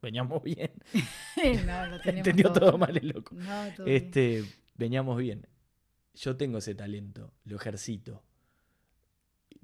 [0.01, 0.71] veníamos bien,
[1.65, 2.67] no, lo tenemos entendió todo.
[2.67, 3.33] todo mal el loco.
[3.35, 4.03] No, todo bien.
[4.03, 4.43] Este,
[4.75, 5.47] veníamos bien.
[6.13, 8.23] Yo tengo ese talento, lo ejercito.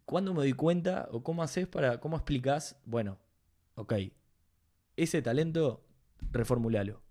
[0.05, 2.79] ¿Cuándo me doy cuenta o cómo haces para, cómo explicás?
[2.85, 3.17] Bueno,
[3.75, 3.93] ok,
[4.95, 5.85] ese talento,
[6.31, 7.01] reformulalo.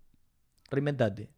[0.69, 1.31] Reinventate.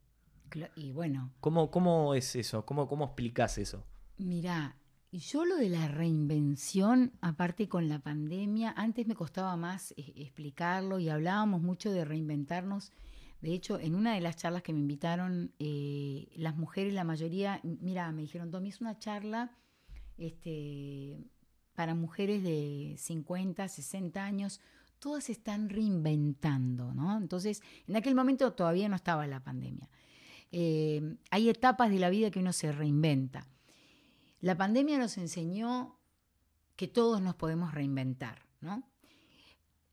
[0.75, 2.65] Y bueno, ¿Cómo, cómo es eso?
[2.65, 3.85] ¿Cómo, ¿Cómo explicás eso?
[4.17, 4.77] Mirá,
[5.11, 10.99] yo lo de la reinvención, aparte con la pandemia, antes me costaba más eh, explicarlo
[10.99, 12.91] y hablábamos mucho de reinventarnos.
[13.41, 17.59] De hecho, en una de las charlas que me invitaron, eh, las mujeres, la mayoría,
[17.63, 19.51] mira, me dijeron, Tommy, es una charla
[20.17, 21.19] este,
[21.75, 24.61] para mujeres de 50, 60 años,
[25.05, 27.15] todas se están reinventando, ¿no?
[27.15, 29.87] Entonces, en aquel momento todavía no estaba la pandemia.
[30.51, 33.47] Eh, hay etapas de la vida que uno se reinventa.
[34.41, 35.99] La pandemia nos enseñó
[36.75, 38.81] que todos nos podemos reinventar, ¿no?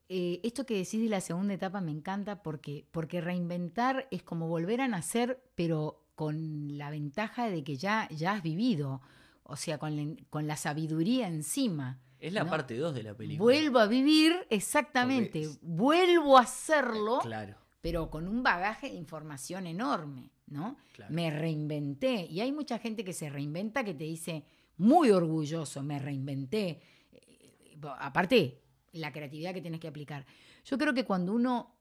[0.09, 4.49] Eh, esto que decís de la segunda etapa me encanta porque, porque reinventar es como
[4.49, 9.03] volver a nacer, pero con la ventaja de que ya, ya has vivido,
[9.43, 12.01] o sea, con con la sabiduría encima.
[12.23, 12.51] Es la No.
[12.51, 13.43] parte 2 de la película.
[13.45, 19.66] Vuelvo a vivir, exactamente, es- vuelvo a hacerlo, Claro, pero con un bagaje de información
[19.66, 20.77] enorme, ¿no?
[20.93, 21.12] claro.
[21.12, 22.27] Me reinventé.
[22.31, 24.45] Y hay mucha gente que se reinventa que te dice,
[24.77, 26.81] muy orgulloso, me reinventé.
[27.11, 28.62] Eh, Aparte,
[28.93, 30.25] la creatividad que tienes que aplicar.
[30.64, 31.75] Yo creo que cuando uno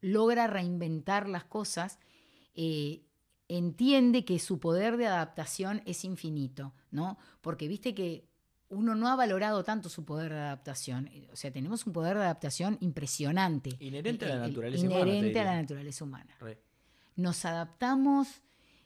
[0.00, 1.98] logra reinventar las cosas,
[2.54, 3.02] eh,
[3.48, 7.18] entiende que su poder de adaptación es infinito, ¿no?
[7.40, 8.28] Porque viste que
[8.72, 11.08] uno no ha valorado tanto su poder de adaptación.
[11.08, 13.70] Eh, O sea, tenemos un poder de adaptación impresionante.
[13.80, 16.58] Inherente a la El- el- naturaleza humana, te Inherente a la naturaleza humana Re.
[17.16, 18.40] nos adaptamos.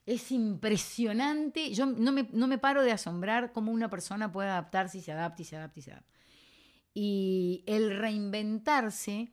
[0.05, 1.72] Es impresionante.
[1.74, 5.11] Yo no me, no me paro de asombrar cómo una persona puede adaptarse y se
[5.12, 6.12] adapta y se adapta y se adapta.
[6.95, 9.32] Y el reinventarse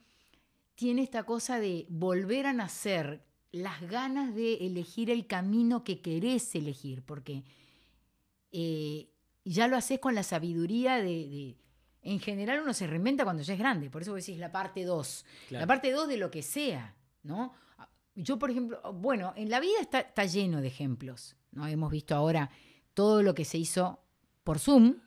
[0.76, 6.56] tiene esta cosa de volver a nacer, las ganas de elegir el camino que querés
[6.56, 7.44] elegir, porque
[8.52, 9.10] eh,
[9.46, 11.58] ya lo haces con la sabiduría de, de-
[12.02, 14.84] En general uno se reinventa cuando ya es grande, por eso vos decís la parte
[14.84, 15.26] 2.
[15.50, 15.62] Claro.
[15.64, 17.54] La parte 2 de lo que sea, ¿no?
[18.16, 21.66] Yo, por ejemplo, bueno, en la vida está, está lleno de ejemplos, ¿no?
[21.68, 22.50] Hemos visto ahora
[22.94, 24.04] todo lo que se hizo
[24.44, 24.98] por Zoom.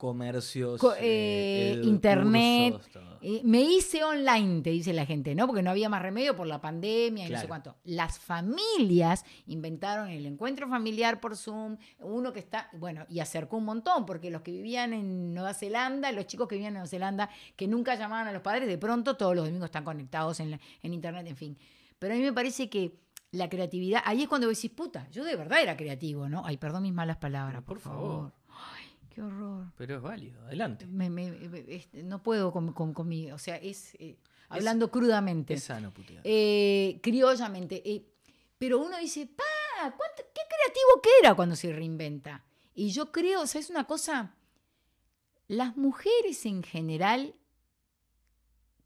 [0.00, 2.90] Comercios, Co- eh, eh, internet, cursos.
[3.20, 5.46] Eh, me hice online, te dice la gente, ¿no?
[5.46, 7.76] Porque no había más remedio por la pandemia y no sé cuánto.
[7.84, 13.66] Las familias inventaron el encuentro familiar por Zoom, uno que está, bueno, y acercó un
[13.66, 17.28] montón, porque los que vivían en Nueva Zelanda, los chicos que vivían en Nueva Zelanda,
[17.56, 20.60] que nunca llamaban a los padres, de pronto todos los domingos están conectados en, la-
[20.82, 21.58] en internet, en fin.
[21.98, 22.98] Pero a mí me parece que
[23.32, 26.42] la creatividad, ahí es cuando vos decís, puta, yo de verdad era creativo, ¿no?
[26.46, 28.32] Ay, perdón mis malas palabras, por, Por favor.
[29.10, 29.66] Qué horror.
[29.76, 30.86] Pero es válido, adelante.
[30.86, 32.94] Me- me- me- este, no puedo con, con,
[33.32, 34.16] o sea, es eh,
[34.48, 36.22] hablando crudamente, Es sano, putear.
[36.24, 37.82] eh, criollamente.
[37.88, 38.06] eh,
[38.58, 39.42] pero uno dice, pa,
[39.96, 42.44] ¿cuánto- ¿qué creativo que era cuando se reinventa?
[42.74, 44.34] Y yo creo, o sea, es una cosa,
[45.48, 47.34] las mujeres en general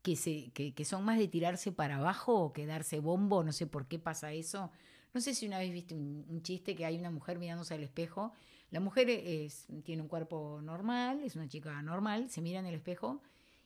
[0.03, 3.67] que, se, que, que son más de tirarse para abajo o quedarse bombo, no sé
[3.67, 4.71] por qué pasa eso.
[5.15, 7.83] No sé si una vez viste un, un chiste que hay una mujer mirándose al
[7.83, 8.33] espejo.
[8.75, 12.75] La mujer es, tiene un cuerpo normal, es una chica normal, se mira en el
[12.75, 13.23] espejo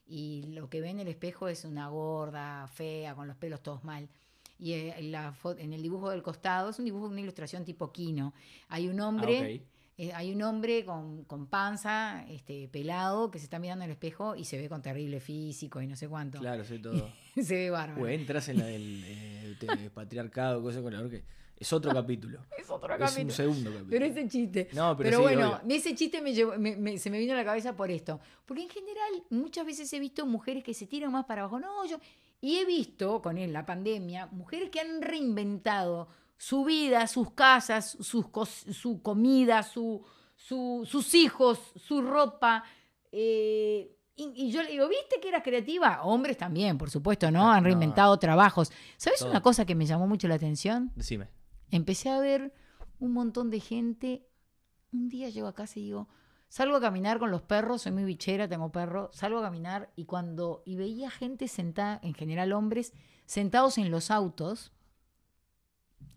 [0.07, 3.83] y lo que ve en el espejo es una gorda, fea, con los pelos todos
[3.83, 4.07] mal.
[4.59, 7.65] Y eh, en, la fo- en el dibujo del costado es un dibujo, una ilustración
[7.65, 8.33] tipo Kino.
[8.67, 13.45] Hay un hombre, Ah, eh, hay un hombre con, con panza, este, pelado, que se
[13.45, 16.39] está mirando en el espejo y se ve con terrible físico y no sé cuánto.
[16.39, 17.11] Claro, soy todo.
[17.35, 18.03] se ve bárbaro.
[18.03, 21.23] O entras en la del eh, patriarcado, cosa con la que
[21.59, 22.39] es otro capítulo.
[22.57, 23.33] es otro Es un capítulo.
[23.33, 23.89] segundo capítulo.
[23.89, 24.69] Pero ese chiste.
[24.73, 25.75] No, pero, Pero, sí, bueno, obvio.
[25.75, 28.19] ese chiste me llevó- me- me- se me vino a la cabeza por esto.
[28.45, 31.59] Porque en general muchas veces he visto mujeres que se tiran más para abajo.
[31.59, 31.97] No, yo.
[32.41, 36.07] Y he visto con él, la pandemia, mujeres que han reinventado
[36.37, 38.25] su vida, sus casas, sus
[38.71, 40.05] su comida, su,
[40.37, 42.63] su- sus hijos, su ropa.
[43.11, 46.01] eh, y, y yo le digo, ¿viste que eras creativa?
[46.03, 47.49] Hombres también, por supuesto, ¿no?
[47.49, 47.67] Ah, Han no.
[47.67, 48.69] reinventado trabajos.
[48.97, 50.91] ¿Sabes una cosa que me llamó mucho la atención?
[50.95, 51.27] Decime.
[51.71, 52.53] Empecé a ver
[52.99, 54.25] un montón de gente.
[54.91, 56.07] Un día llego a casa y digo,
[56.47, 60.05] salgo a caminar con los perros, soy muy bichera, tengo perro, salgo a caminar y
[60.05, 62.93] cuando y veía gente sentada, en general hombres,
[63.25, 64.71] sentados en los autos,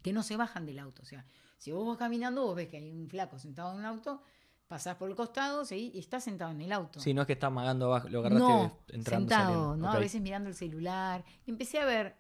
[0.02, 1.02] que no se bajan del auto.
[1.02, 1.24] O sea,
[1.58, 4.22] si vos vas caminando, vos ves que hay un flaco sentado en un auto,
[4.68, 6.98] pasás por el costado sí, y está sentado en el auto.
[6.98, 9.28] Sí, no es que está amagando abajo, lo agarraste No, entrando.
[9.28, 9.76] sentado, saliendo.
[9.76, 9.92] ¿no?
[9.92, 11.24] A veces mirando el celular.
[11.44, 12.16] Y empecé a ver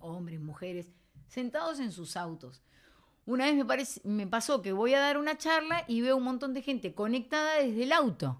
[0.00, 0.90] hombres, mujeres,
[1.32, 2.62] sentados en sus autos.
[3.24, 6.24] Una vez me, parece, me pasó que voy a dar una charla y veo un
[6.24, 8.38] montón de gente conectada desde el auto.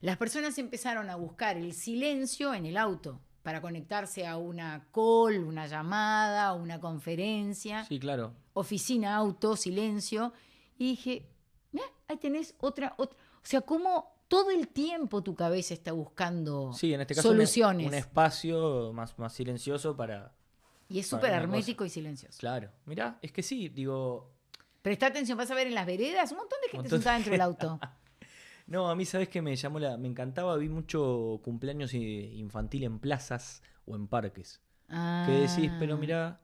[0.00, 5.44] Las personas empezaron a buscar el silencio en el auto para conectarse a una call,
[5.44, 8.34] una llamada, una conferencia Sí, claro.
[8.54, 10.32] oficina, auto, silencio.
[10.78, 11.28] Y dije,
[11.72, 13.16] mira, ahí tenés otra, otra.
[13.36, 17.34] O sea, cómo todo el tiempo tu cabeza está buscando Sí, en este caso un-
[17.36, 17.86] soluciones.
[17.86, 20.32] Un, espacio más, más silencioso para.
[20.88, 22.38] Y es súper hermético y silencioso.
[22.38, 22.70] Claro.
[22.86, 24.32] Mirá, es que sí, digo.
[24.82, 27.32] Presta atención, vas a ver en las veredas un montón de gente Montón sentada dentro
[27.32, 27.78] del auto.
[28.66, 29.96] No, a mí, ¿sabes qué me llamó la.
[29.96, 34.60] Me encantaba, vi mucho cumpleaños infantil en plazas o en parques.
[34.88, 36.40] Que decís, pero Ah, mirá.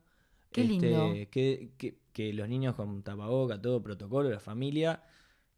[0.51, 1.13] Qué lindo.
[1.29, 5.03] Que, que- que los niños con tapaboca, todo protocolo, la familia.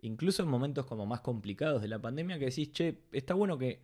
[0.02, 3.82] Incluso en momentos como más complicados de la pandemia, que decís, che, está bueno que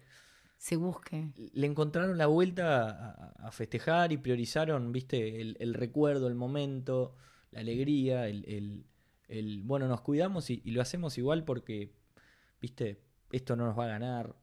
[0.63, 1.27] Se busque.
[1.35, 7.15] le encontraron la vuelta a, a festejar y priorizaron, viste, el, el recuerdo, el momento,
[7.51, 8.85] la alegría, el, el-
[9.27, 11.91] el, bueno, nos cuidamos y, y lo hacemos igual porque,
[12.61, 13.01] viste,
[13.33, 14.35] esto no nos va a ganar.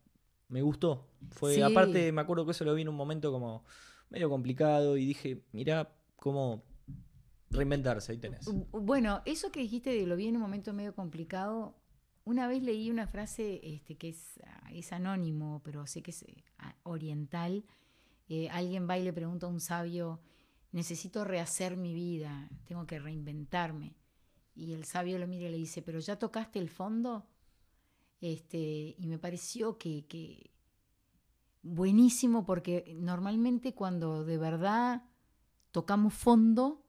[0.48, 1.08] Me gustó.
[1.30, 1.62] Fue, Sí.
[1.62, 3.64] aparte, me acuerdo que eso lo vi en un momento como
[4.10, 6.64] medio complicado y dije, mirá cómo
[7.50, 8.44] reinventarse, ahí tenés.
[8.72, 11.76] Bueno, eso que dijiste de lo vi en un momento medio complicado,
[12.30, 16.22] una vez leí una frase este, que es, ah, es anónimo, pero sé que es
[16.22, 16.44] eh,
[16.84, 17.64] oriental.
[18.28, 20.20] Eh, alguien va y le pregunta a un sabio,
[20.70, 23.96] necesito rehacer mi vida, tengo que reinventarme.
[24.54, 27.26] Y el sabio lo mira y le dice, pero ¿ya tocaste el fondo?
[28.20, 30.52] Este, y me pareció que
[31.62, 35.02] buenísimo porque normalmente cuando de verdad
[35.72, 36.86] tocamos fondo,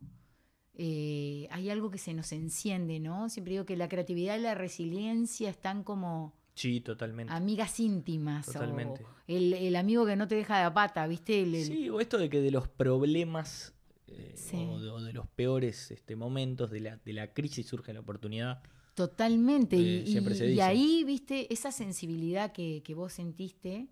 [0.73, 3.29] eh, hay algo que se nos enciende, ¿no?
[3.29, 7.33] Siempre digo que la creatividad y la resiliencia están como Sí, totalmente.
[7.33, 8.47] amigas íntimas.
[8.49, 9.05] o Totalmente.
[9.27, 11.41] el, el amigo que no te deja de a pata, ¿viste?
[11.43, 13.73] El- el- Sí, o esto de que de los problemas
[14.07, 14.57] eh, Sí.
[14.69, 18.01] o, de, o de los peores este, momentos de la, de la crisis surge la
[18.01, 18.61] oportunidad.
[18.93, 19.77] Totalmente.
[19.77, 20.61] y, Eh, siempre y- y dice.
[20.61, 21.51] ahí, ¿viste?
[21.53, 23.87] Esa sensibilidad que, que vos sentiste.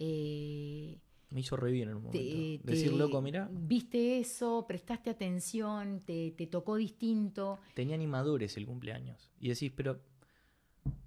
[0.00, 1.00] eh,
[1.30, 2.36] Me hizo re bien en un momento.
[2.36, 7.58] te- Decir, te- loco, mira, Viste eso, prestaste atención, te, te tocó distinto.
[7.74, 9.30] tenía animadores el cumpleaños.
[9.40, 10.00] Y decís, pero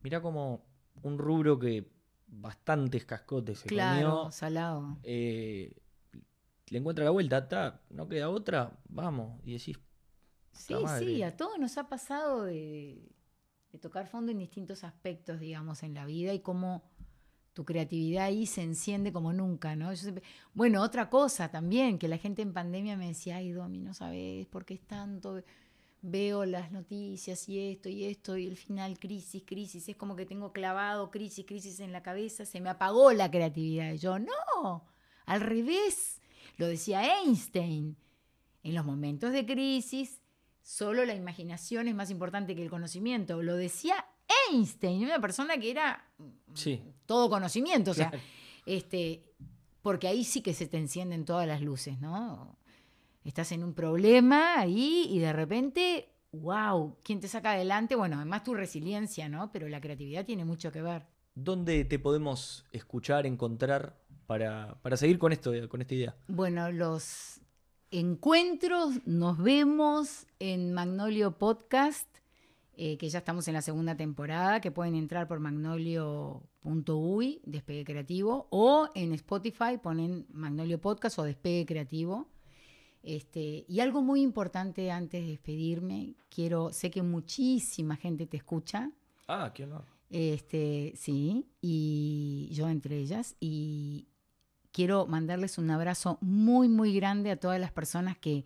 [0.04, 0.64] mira como
[1.04, 1.90] un rubro que
[2.28, 4.32] bastantes cascotes se claro, comió.
[4.32, 4.98] salado.
[5.04, 5.74] eh,
[6.70, 9.40] le encuentra la vuelta, ta, no queda otra, vamos.
[9.44, 9.78] Y decís,
[10.54, 13.10] Sí, sí, a todos nos ha pasado de,
[13.72, 16.84] de tocar fondo en distintos aspectos, digamos, en la vida y cómo
[17.54, 19.92] tu creatividad ahí se enciende como nunca, ¿no?
[20.54, 24.48] Bueno, otra cosa también, que la gente en pandemia me decía, ay, Domi, no sabes
[24.48, 25.44] por qué es tanto,
[26.02, 30.26] veo las noticias y esto y esto y el final, crisis, crisis, es como que
[30.26, 33.94] tengo clavado crisis, crisis en la cabeza, se me apagó la creatividad.
[33.94, 34.86] Y yo, no,
[35.26, 36.22] al revés,
[36.58, 37.98] lo decía Einstein,
[38.64, 40.22] en los momentos de crisis
[40.64, 43.42] solo la imaginación es más importante que el conocimiento.
[43.42, 44.06] Lo decía
[44.52, 46.06] Einstein, una persona que era
[46.54, 46.82] sí.
[47.06, 48.24] Todo conocimiento, o sea, claro.
[48.66, 49.24] este,
[49.82, 52.58] porque ahí sí que se te encienden todas las luces, ¿no?
[53.24, 57.96] Estás en un problema ahí y de repente, wow, ¿quién te saca adelante?
[57.96, 59.52] Bueno, además tu resiliencia, ¿no?
[59.52, 61.06] Pero la creatividad tiene mucho que ver.
[61.36, 63.98] ¿Dónde te podemos escuchar, encontrar
[64.28, 66.16] para, para seguir con esto, con esta idea?
[66.28, 67.42] Bueno, los
[67.92, 72.08] encuentros nos vemos en Magnolio Podcast,
[72.76, 75.40] eh, que ya estamos en la segunda temporada, que pueden entrar por
[76.64, 82.28] Uy, Despegue Creativo, o en Spotify ponen Magnolio Podcast o Despegue Creativo.
[83.04, 88.92] Este, y algo muy importante antes de despedirme, quiero, sé que muchísima gente te escucha.
[89.28, 89.86] Ah, qué honor.
[90.10, 93.36] Este, sí, y yo entre ellas.
[93.40, 94.08] Y
[94.72, 98.46] quiero mandarles un abrazo muy, muy grande a todas las personas que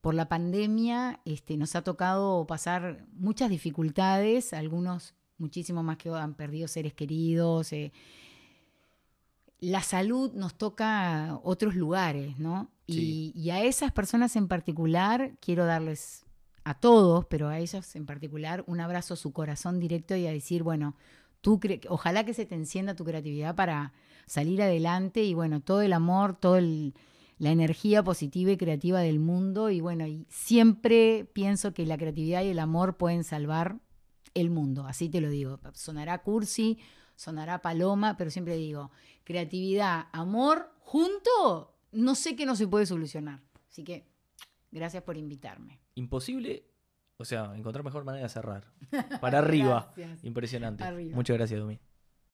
[0.00, 6.34] por la pandemia este, nos ha tocado pasar muchas dificultades, algunos muchísimo más que han
[6.34, 7.72] perdido seres queridos.
[7.72, 7.92] Eh.
[9.60, 12.70] La salud nos toca otros lugares, ¿no?
[12.86, 16.26] Y, a esas personas en particular quiero darles
[16.64, 20.32] a todos, pero a ellas en particular, un abrazo a su corazón directo y a
[20.32, 20.94] decir, bueno,
[21.40, 23.92] tú ojalá que se te encienda tu creatividad para
[24.26, 29.70] salir adelante y bueno, todo el amor, toda la energía positiva y creativa del mundo
[29.70, 33.78] y bueno, y siempre pienso que la creatividad y el amor pueden salvar
[34.34, 35.60] el mundo, así te lo digo.
[35.72, 36.78] Sonará cursi,
[37.16, 38.90] sonará paloma, pero siempre digo,
[39.24, 43.40] creatividad, amor, junto, no sé que no se puede solucionar.
[43.70, 44.06] Así que,
[44.70, 45.80] gracias por invitarme.
[45.94, 46.66] Imposible,
[47.16, 48.72] o sea, encontrar mejor manera de cerrar.
[49.20, 49.92] Para arriba.
[50.22, 50.84] Impresionante.
[51.12, 51.80] Muchas gracias, Domi.